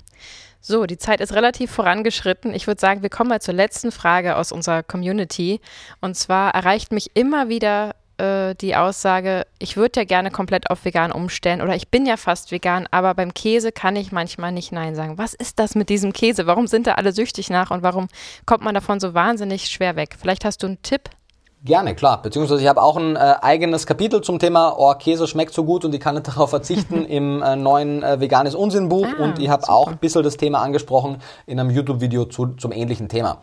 [0.66, 2.54] So, die Zeit ist relativ vorangeschritten.
[2.54, 5.60] Ich würde sagen, wir kommen mal zur letzten Frage aus unserer Community.
[6.00, 10.86] Und zwar erreicht mich immer wieder äh, die Aussage, ich würde ja gerne komplett auf
[10.86, 14.72] vegan umstellen oder ich bin ja fast vegan, aber beim Käse kann ich manchmal nicht
[14.72, 15.18] Nein sagen.
[15.18, 16.48] Was ist das mit diesem Käse?
[16.48, 18.08] Warum sind da alle süchtig nach und warum
[18.46, 20.16] kommt man davon so wahnsinnig schwer weg?
[20.18, 21.10] Vielleicht hast du einen Tipp?
[21.66, 22.22] Gerne, klar.
[22.22, 25.86] Beziehungsweise ich habe auch ein äh, eigenes Kapitel zum Thema, oh, Käse schmeckt so gut
[25.86, 29.08] und ich kann nicht darauf verzichten im äh, neuen äh, Veganes Unsinnbuch.
[29.18, 32.74] Ah, und ich habe auch ein bisschen das Thema angesprochen in einem YouTube-Video zu, zum
[32.74, 33.38] ähnlichen Thema.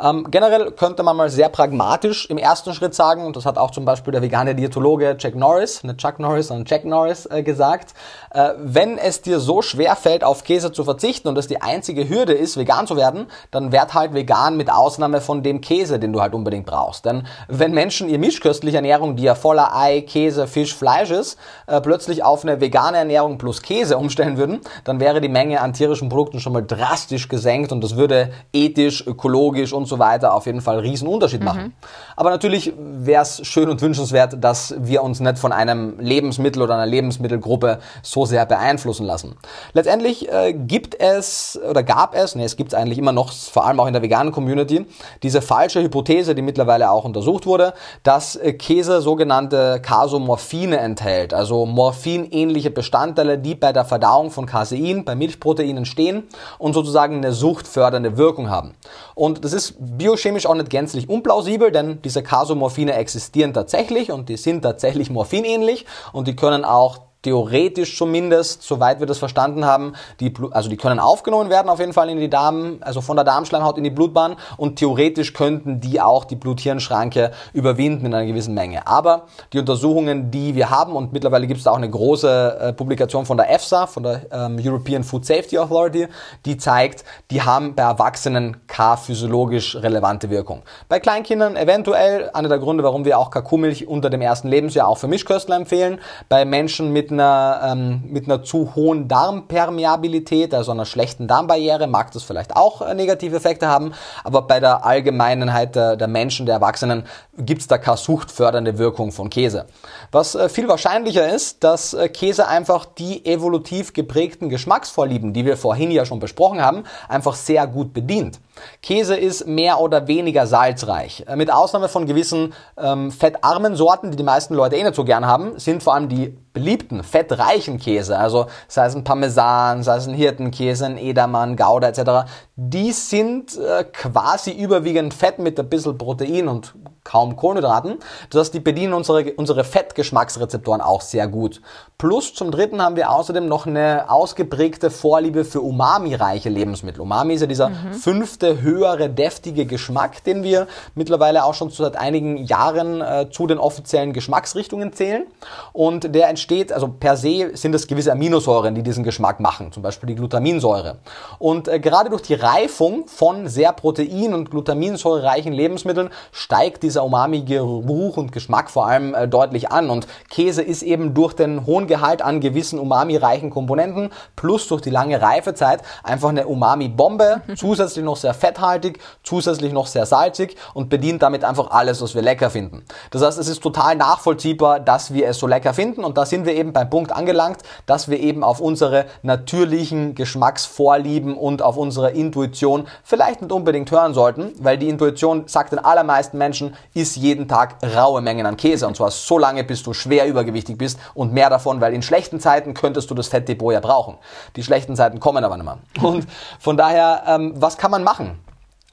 [0.00, 3.72] Ähm, generell könnte man mal sehr pragmatisch im ersten Schritt sagen, und das hat auch
[3.72, 7.94] zum Beispiel der vegane Diätologe Jack Norris, nicht Chuck Norris, sondern Jack Norris äh, gesagt,
[8.30, 12.08] äh, wenn es dir so schwer fällt, auf Käse zu verzichten und das die einzige
[12.08, 16.12] Hürde ist, vegan zu werden, dann werd halt vegan mit Ausnahme von dem Käse, den
[16.12, 17.04] du halt unbedingt brauchst.
[17.04, 17.26] Denn
[17.64, 22.22] wenn Menschen ihr mischköstliche Ernährung, die ja voller Ei, Käse, Fisch, Fleisch ist, äh, plötzlich
[22.22, 26.40] auf eine vegane Ernährung plus Käse umstellen würden, dann wäre die Menge an tierischen Produkten
[26.40, 30.76] schon mal drastisch gesenkt und das würde ethisch, ökologisch und so weiter auf jeden Fall
[30.76, 31.46] einen riesen Unterschied mhm.
[31.46, 31.76] machen.
[32.16, 36.74] Aber natürlich wäre es schön und wünschenswert, dass wir uns nicht von einem Lebensmittel oder
[36.74, 39.36] einer Lebensmittelgruppe so sehr beeinflussen lassen.
[39.72, 43.64] Letztendlich äh, gibt es oder gab es, nee, es gibt es eigentlich immer noch, vor
[43.64, 44.84] allem auch in der veganen Community,
[45.22, 51.32] diese falsche Hypothese, die mittlerweile auch untersucht wurde, wurde, dass äh, Käse sogenannte Casomorphine enthält,
[51.32, 56.24] also morphinähnliche Bestandteile, die bei der Verdauung von Casein, bei Milchproteinen stehen
[56.58, 58.74] und sozusagen eine suchtfördernde Wirkung haben.
[59.14, 64.36] Und das ist biochemisch auch nicht gänzlich unplausibel, denn diese Casomorphine existieren tatsächlich und die
[64.36, 70.32] sind tatsächlich morphinähnlich und die können auch theoretisch zumindest, soweit wir das verstanden haben, die,
[70.50, 73.78] also die können aufgenommen werden auf jeden Fall in die Darm, also von der Darmschleimhaut
[73.78, 78.86] in die Blutbahn und theoretisch könnten die auch die Blut-Hirn-Schranke überwinden in einer gewissen Menge.
[78.86, 79.22] Aber
[79.52, 83.24] die Untersuchungen, die wir haben und mittlerweile gibt es da auch eine große äh, Publikation
[83.24, 86.08] von der EFSA, von der ähm, European Food Safety Authority,
[86.44, 90.62] die zeigt, die haben bei Erwachsenen keine physiologisch relevante Wirkung.
[90.88, 94.98] Bei Kleinkindern eventuell, einer der Gründe, warum wir auch Kakumilch unter dem ersten Lebensjahr auch
[94.98, 95.98] für Mischköstler empfehlen.
[96.28, 102.12] Bei Menschen mit einer, ähm, mit einer zu hohen Darmpermeabilität, also einer schlechten Darmbarriere, mag
[102.12, 106.56] das vielleicht auch äh, negative Effekte haben, aber bei der Allgemeinheit der, der Menschen, der
[106.56, 107.04] Erwachsenen,
[107.38, 109.66] gibt es da keine suchtfördernde Wirkung von Käse.
[110.12, 115.56] Was äh, viel wahrscheinlicher ist, dass äh, Käse einfach die evolutiv geprägten Geschmacksvorlieben, die wir
[115.56, 118.40] vorhin ja schon besprochen haben, einfach sehr gut bedient.
[118.82, 121.24] Käse ist mehr oder weniger salzreich.
[121.26, 125.04] Äh, mit Ausnahme von gewissen ähm, fettarmen Sorten, die die meisten Leute eh nicht so
[125.04, 129.96] gern haben, sind vor allem die beliebten, fettreichen Käse, also sei es ein Parmesan, sei
[129.96, 135.68] es ein Hirtenkäse, ein Edelmann, Gouda etc., die sind äh, quasi überwiegend Fett mit ein
[135.68, 136.74] bisschen Protein und
[137.04, 137.98] kaum Kohlenhydraten.
[138.30, 141.60] Das heißt, die bedienen unsere, unsere Fettgeschmacksrezeptoren auch sehr gut.
[141.98, 147.00] Plus zum dritten haben wir außerdem noch eine ausgeprägte Vorliebe für umami-reiche Lebensmittel.
[147.00, 147.94] Umami ist ja dieser mhm.
[147.94, 153.58] fünfte, höhere, deftige Geschmack, den wir mittlerweile auch schon seit einigen Jahren äh, zu den
[153.58, 155.26] offiziellen Geschmacksrichtungen zählen.
[155.72, 159.82] Und der entsteht, also per se sind es gewisse Aminosäuren, die diesen Geschmack machen, zum
[159.82, 160.98] Beispiel die Glutaminsäure.
[161.38, 167.04] Und äh, gerade durch die Reifung von sehr protein- und glutaminsäurereichen Lebensmitteln steigt diese dieser
[167.04, 169.90] Umami-Geruch und Geschmack vor allem äh, deutlich an.
[169.90, 174.90] Und Käse ist eben durch den hohen Gehalt an gewissen umami-reichen Komponenten plus durch die
[174.90, 181.22] lange Reifezeit einfach eine Umami-Bombe, zusätzlich noch sehr fetthaltig, zusätzlich noch sehr salzig und bedient
[181.22, 182.84] damit einfach alles, was wir lecker finden.
[183.10, 186.46] Das heißt, es ist total nachvollziehbar, dass wir es so lecker finden und da sind
[186.46, 192.12] wir eben beim Punkt angelangt, dass wir eben auf unsere natürlichen Geschmacksvorlieben und auf unsere
[192.12, 197.48] Intuition vielleicht nicht unbedingt hören sollten, weil die Intuition sagt den allermeisten Menschen, isst jeden
[197.48, 198.86] Tag raue Mengen an Käse.
[198.86, 202.40] Und zwar so lange, bis du schwer übergewichtig bist und mehr davon, weil in schlechten
[202.40, 204.18] Zeiten könntest du das Fettdepot ja brauchen.
[204.56, 205.78] Die schlechten Zeiten kommen aber nicht mehr.
[206.02, 206.26] Und
[206.58, 208.38] von daher, ähm, was kann man machen?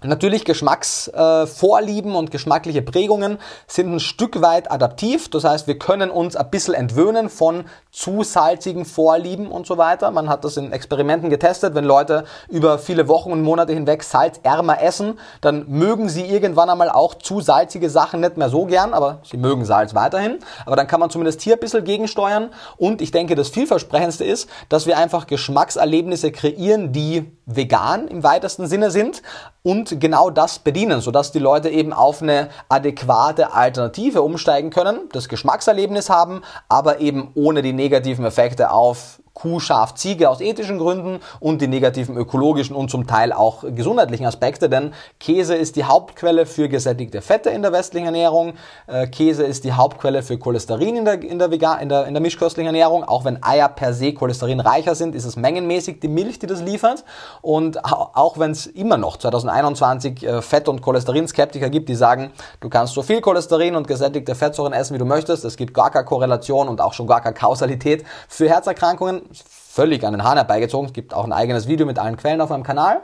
[0.03, 3.37] Natürlich Geschmacksvorlieben äh, und geschmackliche Prägungen
[3.67, 5.29] sind ein Stück weit adaptiv.
[5.29, 10.09] Das heißt, wir können uns ein bisschen entwöhnen von zu salzigen Vorlieben und so weiter.
[10.09, 11.75] Man hat das in Experimenten getestet.
[11.75, 16.89] Wenn Leute über viele Wochen und Monate hinweg salzärmer essen, dann mögen sie irgendwann einmal
[16.89, 20.39] auch zu salzige Sachen nicht mehr so gern, aber sie mögen Salz weiterhin.
[20.65, 22.49] Aber dann kann man zumindest hier ein bisschen gegensteuern.
[22.77, 28.67] Und ich denke, das vielversprechendste ist, dass wir einfach Geschmackserlebnisse kreieren, die vegan im weitesten
[28.67, 29.21] Sinne sind
[29.63, 35.29] und genau das bedienen, sodass die Leute eben auf eine adäquate Alternative umsteigen können, das
[35.29, 41.19] Geschmackserlebnis haben, aber eben ohne die negativen Effekte auf Kuh, Schaf, Ziege aus ethischen Gründen
[41.39, 46.45] und die negativen ökologischen und zum Teil auch gesundheitlichen Aspekte, denn Käse ist die Hauptquelle
[46.45, 48.53] für gesättigte Fette in der westlichen Ernährung,
[48.87, 52.13] äh, Käse ist die Hauptquelle für Cholesterin in der, in der, Vegan, in der, in
[52.13, 56.39] der mischköstlichen Ernährung, auch wenn Eier per se cholesterinreicher sind, ist es mengenmäßig die Milch,
[56.39, 57.03] die das liefert.
[57.41, 62.69] Und auch wenn es immer noch 2021 äh, Fett- und Cholesterinskeptiker gibt, die sagen, du
[62.69, 66.05] kannst so viel Cholesterin und gesättigte Fettsäuren essen, wie du möchtest, es gibt gar keine
[66.05, 70.87] Korrelation und auch schon gar keine Kausalität für Herzerkrankungen, it's völlig an den Hahn herbeigezogen.
[70.87, 73.01] Es gibt auch ein eigenes Video mit allen Quellen auf meinem Kanal.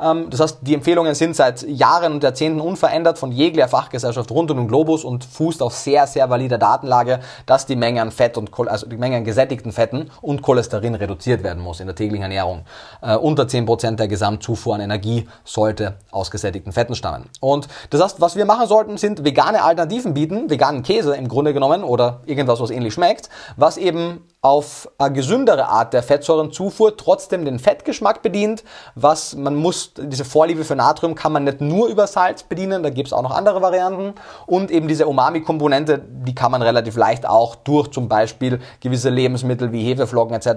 [0.00, 4.50] Ähm, das heißt, die Empfehlungen sind seit Jahren und Jahrzehnten unverändert von jeglicher Fachgesellschaft rund
[4.50, 8.36] um den Globus und fußt auf sehr, sehr valider Datenlage, dass die Menge an Fett
[8.36, 12.22] und also die Menge an gesättigten Fetten und Cholesterin reduziert werden muss in der täglichen
[12.22, 12.64] Ernährung.
[13.00, 17.26] Äh, unter 10% der Gesamtzufuhr an Energie sollte aus gesättigten Fetten stammen.
[17.38, 21.54] Und das heißt, was wir machen sollten, sind vegane Alternativen bieten, veganen Käse im Grunde
[21.54, 27.44] genommen oder irgendwas, was ähnlich schmeckt, was eben auf eine gesündere Art der Fettsäurenzufuhr trotzdem
[27.44, 32.06] den Fettgeschmack bedient, was man muss, diese Vorliebe für Natrium kann man nicht nur über
[32.06, 34.14] Salz bedienen, da gibt es auch noch andere Varianten
[34.46, 39.72] und eben diese Umami-Komponente, die kann man relativ leicht auch durch zum Beispiel gewisse Lebensmittel
[39.72, 40.48] wie Hefeflocken etc.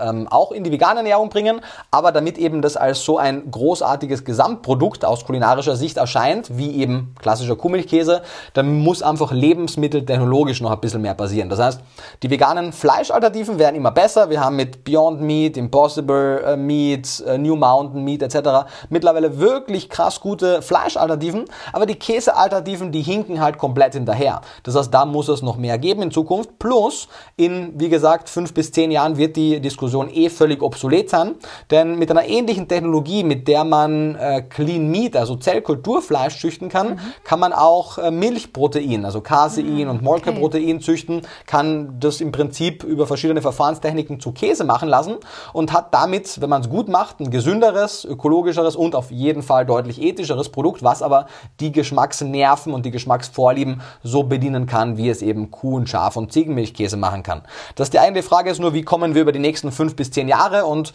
[0.00, 4.24] Ähm, auch in die vegane Ernährung bringen, aber damit eben das als so ein großartiges
[4.24, 10.80] Gesamtprodukt aus kulinarischer Sicht erscheint, wie eben klassischer Kuhmilchkäse, dann muss einfach lebensmitteltechnologisch noch ein
[10.80, 11.48] bisschen mehr passieren.
[11.48, 11.80] Das heißt,
[12.22, 17.38] die veganen Fleischalternativen werden immer besser, wir haben mit Beyond Meat, Impossible äh, Meat, äh,
[17.38, 18.68] New Mountain Meat etc.
[18.88, 24.40] mittlerweile wirklich krass gute Fleischalternativen, aber die Käsealternativen, die hinken halt komplett hinterher.
[24.64, 26.58] Das heißt, da muss es noch mehr geben in Zukunft.
[26.58, 31.36] Plus, in, wie gesagt, fünf bis zehn Jahren wird die Diskussion eh völlig obsolet sein,
[31.70, 36.90] denn mit einer ähnlichen Technologie, mit der man äh, Clean Meat, also Zellkulturfleisch züchten kann,
[36.90, 36.98] mhm.
[37.22, 39.90] kann man auch äh, Milchprotein, also Casein mhm.
[39.90, 40.80] und Molkeprotein okay.
[40.80, 45.16] züchten, kann das im Prinzip über verschiedene Verfahrenstechniken zu Käse machen lassen
[45.52, 49.66] und hat damit, wenn man es gut macht, ein gesünderes, ökologischeres und auf jeden Fall
[49.66, 51.26] deutlich ethischeres Produkt, was aber
[51.60, 56.32] die Geschmacksnerven und die Geschmacksvorlieben so bedienen kann, wie es eben Kuh- und Schaf- und
[56.32, 57.42] Ziegenmilchkäse machen kann.
[57.74, 60.28] Das die eigentliche Frage ist nur, wie kommen wir über die nächsten fünf bis zehn
[60.28, 60.92] Jahre und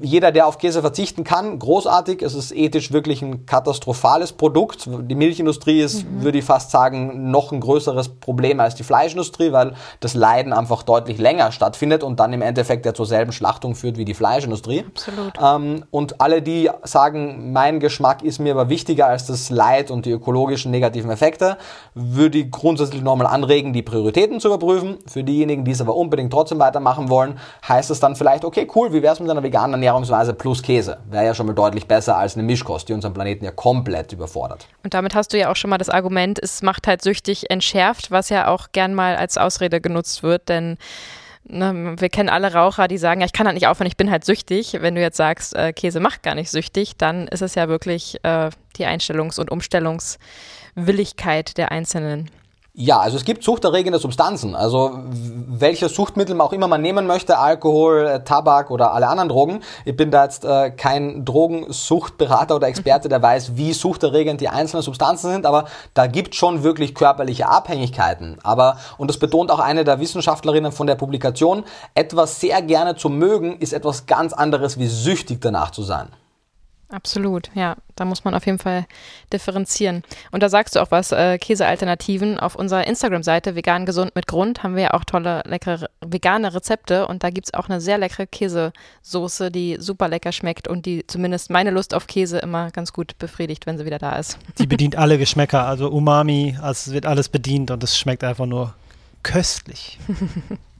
[0.00, 2.22] jeder, der auf Käse verzichten kann, großartig.
[2.22, 4.86] Es ist ethisch wirklich ein katastrophales Produkt.
[4.86, 6.22] Die Milchindustrie ist, mhm.
[6.22, 10.82] würde ich fast sagen, noch ein größeres Problem als die Fleischindustrie, weil das Leiden einfach
[10.82, 14.84] deutlich länger stattfindet und dann im Endeffekt ja zur selben Schlachtung führt wie die Fleischindustrie.
[14.86, 15.34] Absolut.
[15.42, 20.04] Ähm, und alle, die sagen, mein Geschmack ist mir aber wichtiger als das Leid und
[20.04, 21.56] die ökologischen negativen Effekte,
[21.94, 24.98] würde ich grundsätzlich nochmal anregen, die Prioritäten zu überprüfen.
[25.06, 28.92] Für diejenigen, die es aber unbedingt trotzdem weitermachen wollen, heißt es dann vielleicht, okay, cool,
[28.92, 30.98] wie wäre es mit einer veganen Ernährungsweise plus Käse?
[31.08, 34.66] Wäre ja schon mal deutlich besser als eine Mischkost, die unseren Planeten ja komplett überfordert.
[34.84, 38.10] Und damit hast du ja auch schon mal das Argument, es macht halt süchtig entschärft,
[38.10, 40.76] was ja auch gern mal als Ausrede genutzt wird, denn
[41.48, 44.10] Ne, wir kennen alle Raucher, die sagen, ja, ich kann halt nicht aufhören, ich bin
[44.10, 44.78] halt süchtig.
[44.80, 48.18] Wenn du jetzt sagst, äh, Käse macht gar nicht süchtig, dann ist es ja wirklich
[48.24, 52.32] äh, die Einstellungs- und Umstellungswilligkeit der Einzelnen.
[52.78, 54.54] Ja, also es gibt suchterregende Substanzen.
[54.54, 59.62] Also welche Suchtmittel auch immer man nehmen möchte, Alkohol, äh, Tabak oder alle anderen Drogen.
[59.86, 64.82] Ich bin da jetzt äh, kein Drogensuchtberater oder Experte, der weiß, wie suchterregend die einzelnen
[64.82, 65.64] Substanzen sind, aber
[65.94, 68.36] da gibt schon wirklich körperliche Abhängigkeiten.
[68.42, 71.64] Aber, und das betont auch eine der Wissenschaftlerinnen von der Publikation,
[71.94, 76.08] etwas sehr gerne zu mögen, ist etwas ganz anderes wie süchtig danach zu sein.
[76.88, 77.76] Absolut, ja.
[77.96, 78.86] Da muss man auf jeden Fall
[79.32, 80.04] differenzieren.
[80.30, 82.38] Und da sagst du auch was, äh, Käsealternativen.
[82.38, 87.08] Auf unserer Instagram-Seite Vegan Gesund mit Grund haben wir ja auch tolle, leckere vegane Rezepte.
[87.08, 91.04] Und da gibt es auch eine sehr leckere Käsesoße, die super lecker schmeckt und die
[91.06, 94.38] zumindest meine Lust auf Käse immer ganz gut befriedigt, wenn sie wieder da ist.
[94.58, 98.46] Die bedient alle Geschmäcker, also Umami, also es wird alles bedient und es schmeckt einfach
[98.46, 98.74] nur
[99.24, 99.98] köstlich.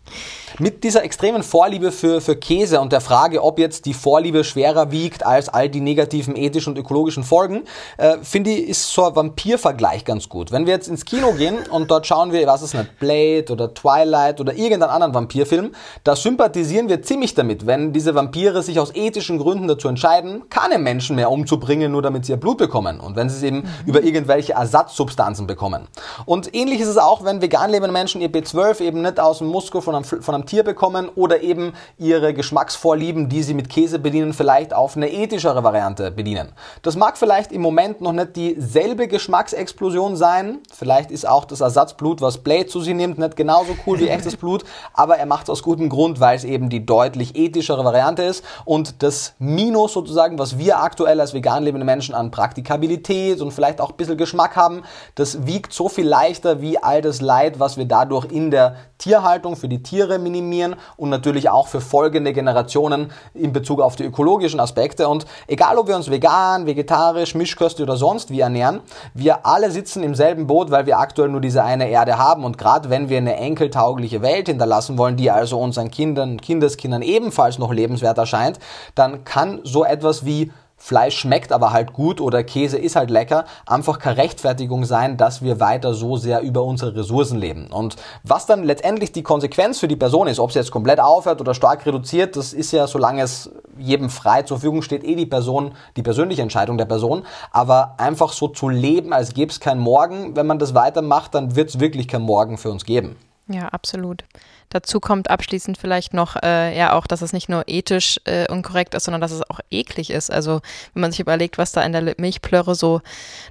[0.58, 4.90] Mit dieser extremen Vorliebe für, für Käse und der Frage, ob jetzt die Vorliebe schwerer
[4.90, 7.64] wiegt als all die negativen ethischen und ökologischen Folgen,
[7.98, 10.52] äh, finde ich, ist so ein Vampir-Vergleich ganz gut.
[10.52, 13.74] Wenn wir jetzt ins Kino gehen und dort schauen wir, was ist nicht, Blade oder
[13.74, 15.72] Twilight oder irgendeinen anderen Vampirfilm,
[16.04, 20.78] da sympathisieren wir ziemlich damit, wenn diese Vampire sich aus ethischen Gründen dazu entscheiden, keine
[20.78, 23.68] Menschen mehr umzubringen, nur damit sie ihr Blut bekommen und wenn sie es eben mhm.
[23.84, 25.86] über irgendwelche Ersatzsubstanzen bekommen.
[26.24, 29.48] Und ähnlich ist es auch, wenn vegan lebende Menschen ihr B12 eben nicht aus dem
[29.48, 33.98] Muskel von einem, von einem Tier bekommen oder eben ihre Geschmacksvorlieben, die sie mit Käse
[33.98, 36.52] bedienen, vielleicht auf eine ethischere Variante bedienen.
[36.82, 40.58] Das mag vielleicht im Moment noch nicht dieselbe Geschmacksexplosion sein.
[40.72, 44.36] Vielleicht ist auch das Ersatzblut, was Blade zu sich nimmt, nicht genauso cool wie echtes
[44.36, 48.22] Blut, aber er macht es aus gutem Grund, weil es eben die deutlich ethischere Variante
[48.22, 53.52] ist und das Minus sozusagen, was wir aktuell als vegan lebende Menschen an Praktikabilität und
[53.52, 54.82] vielleicht auch ein bisschen Geschmack haben,
[55.14, 59.56] das wiegt so viel leichter wie all das Leid, was wir dadurch in der Tierhaltung
[59.56, 64.60] für die Tiere minimieren und natürlich auch für folgende Generationen in Bezug auf die ökologischen
[64.60, 65.08] Aspekte.
[65.08, 68.80] Und egal, ob wir uns vegan, vegetarisch, mischköstlich oder sonst wie ernähren,
[69.14, 72.44] wir alle sitzen im selben Boot, weil wir aktuell nur diese eine Erde haben.
[72.44, 77.58] Und gerade wenn wir eine enkeltaugliche Welt hinterlassen wollen, die also unseren Kindern, Kindeskindern ebenfalls
[77.58, 78.58] noch lebenswert erscheint,
[78.94, 83.46] dann kann so etwas wie Fleisch schmeckt aber halt gut oder Käse ist halt lecker,
[83.66, 87.68] einfach keine Rechtfertigung sein, dass wir weiter so sehr über unsere Ressourcen leben.
[87.68, 91.40] Und was dann letztendlich die Konsequenz für die Person ist, ob sie jetzt komplett aufhört
[91.40, 95.26] oder stark reduziert, das ist ja, solange es jedem frei zur Verfügung steht, eh die
[95.26, 97.24] Person, die persönliche Entscheidung der Person.
[97.50, 101.56] Aber einfach so zu leben, als gäbe es kein Morgen, wenn man das weitermacht, dann
[101.56, 103.16] wird es wirklich kein Morgen für uns geben.
[103.48, 104.24] Ja, absolut.
[104.70, 108.94] Dazu kommt abschließend vielleicht noch äh, ja auch, dass es nicht nur ethisch äh, unkorrekt
[108.94, 110.30] ist, sondern dass es auch eklig ist.
[110.30, 110.60] Also
[110.92, 113.00] wenn man sich überlegt, was da in der Milchplörre so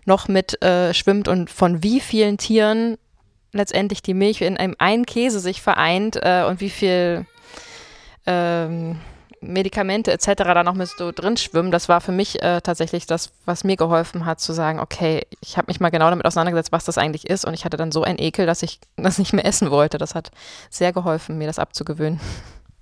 [0.05, 2.97] noch mit äh, schwimmt und von wie vielen Tieren
[3.53, 7.25] letztendlich die Milch in einem einen Käse sich vereint äh, und wie viel
[8.25, 8.99] ähm,
[9.41, 10.33] Medikamente etc.
[10.37, 13.75] da noch mit so drin schwimmen, das war für mich äh, tatsächlich das, was mir
[13.75, 17.29] geholfen hat, zu sagen, okay, ich habe mich mal genau damit auseinandergesetzt, was das eigentlich
[17.29, 19.97] ist und ich hatte dann so einen Ekel, dass ich das nicht mehr essen wollte.
[19.97, 20.31] Das hat
[20.69, 22.19] sehr geholfen, mir das abzugewöhnen.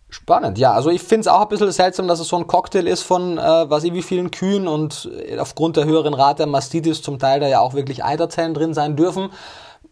[0.09, 0.73] Spannend, ja.
[0.73, 3.39] Also ich finde es auch ein bisschen seltsam, dass es so ein Cocktail ist von
[3.39, 7.39] äh, was ich wie vielen Kühen und aufgrund der höheren Rate der Mastitis zum Teil
[7.39, 9.29] da ja auch wirklich Eiterzellen drin sein dürfen.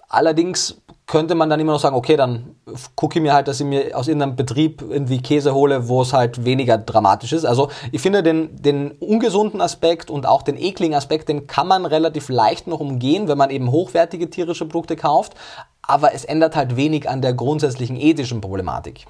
[0.07, 0.78] Allerdings
[1.12, 2.55] könnte man dann immer noch sagen, okay, dann
[2.95, 6.14] gucke ich mir halt, dass ich mir aus irgendeinem Betrieb irgendwie Käse hole, wo es
[6.14, 7.43] halt weniger dramatisch ist.
[7.43, 11.86] Also ich finde den, den ungesunden Aspekt und auch den ekligen Aspekt, den kann man
[11.86, 15.34] relativ leicht noch umgehen, wenn man eben hochwertige tierische Produkte kauft.
[15.82, 19.05] Aber es ändert halt wenig an der grundsätzlichen ethischen Problematik.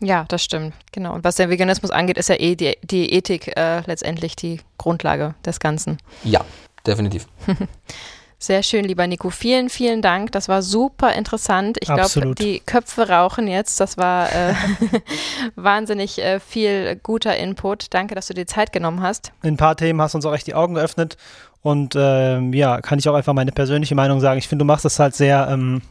[0.00, 1.14] Ja, das stimmt, genau.
[1.14, 5.34] Und was den Veganismus angeht, ist ja eh die, die Ethik äh, letztendlich die Grundlage
[5.46, 5.96] des Ganzen.
[6.22, 6.44] Ja,
[6.86, 7.26] definitiv.
[8.42, 9.28] Sehr schön, lieber Nico.
[9.28, 10.32] Vielen, vielen Dank.
[10.32, 11.76] Das war super interessant.
[11.78, 13.80] Ich glaube, die Köpfe rauchen jetzt.
[13.80, 14.54] Das war äh,
[15.56, 17.92] wahnsinnig äh, viel guter Input.
[17.92, 19.32] Danke, dass du dir Zeit genommen hast.
[19.42, 21.18] In ein paar Themen hast du uns auch echt die Augen geöffnet.
[21.60, 24.38] Und ähm, ja, kann ich auch einfach meine persönliche Meinung sagen.
[24.38, 25.82] Ich finde, du machst das halt sehr ähm,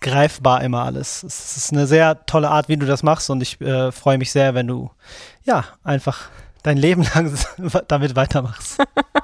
[0.00, 1.24] greifbar immer alles.
[1.24, 3.28] Es ist eine sehr tolle Art, wie du das machst.
[3.28, 4.90] Und ich äh, freue mich sehr, wenn du
[5.44, 6.30] ja einfach
[6.64, 7.32] dein Leben lang
[7.88, 8.82] damit weitermachst.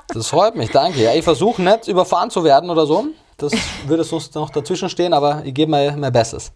[0.08, 1.02] Das freut mich, danke.
[1.02, 3.06] Ja, ich versuche nicht überfahren zu werden oder so.
[3.36, 3.52] Das
[3.86, 6.52] würde sonst noch dazwischen stehen, aber ich gebe mein, mein Bestes.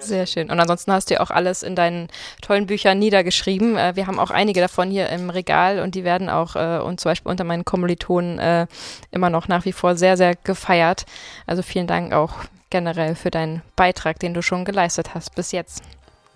[0.00, 0.48] Sehr schön.
[0.48, 2.08] Und ansonsten hast du ja auch alles in deinen
[2.40, 3.76] tollen Büchern niedergeschrieben.
[3.76, 7.00] Äh, wir haben auch einige davon hier im Regal und die werden auch äh, und
[7.00, 8.66] zum Beispiel unter meinen Kommilitonen äh,
[9.10, 11.04] immer noch nach wie vor sehr, sehr gefeiert.
[11.46, 12.30] Also vielen Dank auch
[12.70, 15.82] generell für deinen Beitrag, den du schon geleistet hast bis jetzt.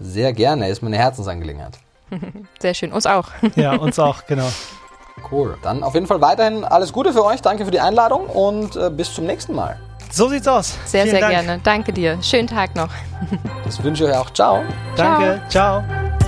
[0.00, 1.78] Sehr gerne, ist mir eine Herzensangelegenheit.
[2.60, 3.28] Sehr schön, uns auch.
[3.56, 4.48] Ja, uns auch, genau.
[5.30, 5.56] Cool.
[5.62, 7.42] Dann auf jeden Fall weiterhin alles Gute für euch.
[7.42, 9.78] Danke für die Einladung und äh, bis zum nächsten Mal.
[10.10, 10.76] So sieht's aus.
[10.84, 11.32] Sehr, Vielen sehr Dank.
[11.32, 11.60] gerne.
[11.62, 12.18] Danke dir.
[12.22, 12.90] Schönen Tag noch.
[13.64, 14.30] Das wünsche ich euch auch.
[14.30, 14.62] Ciao.
[14.96, 15.40] Danke.
[15.48, 15.82] Ciao.
[15.82, 16.21] Ciao.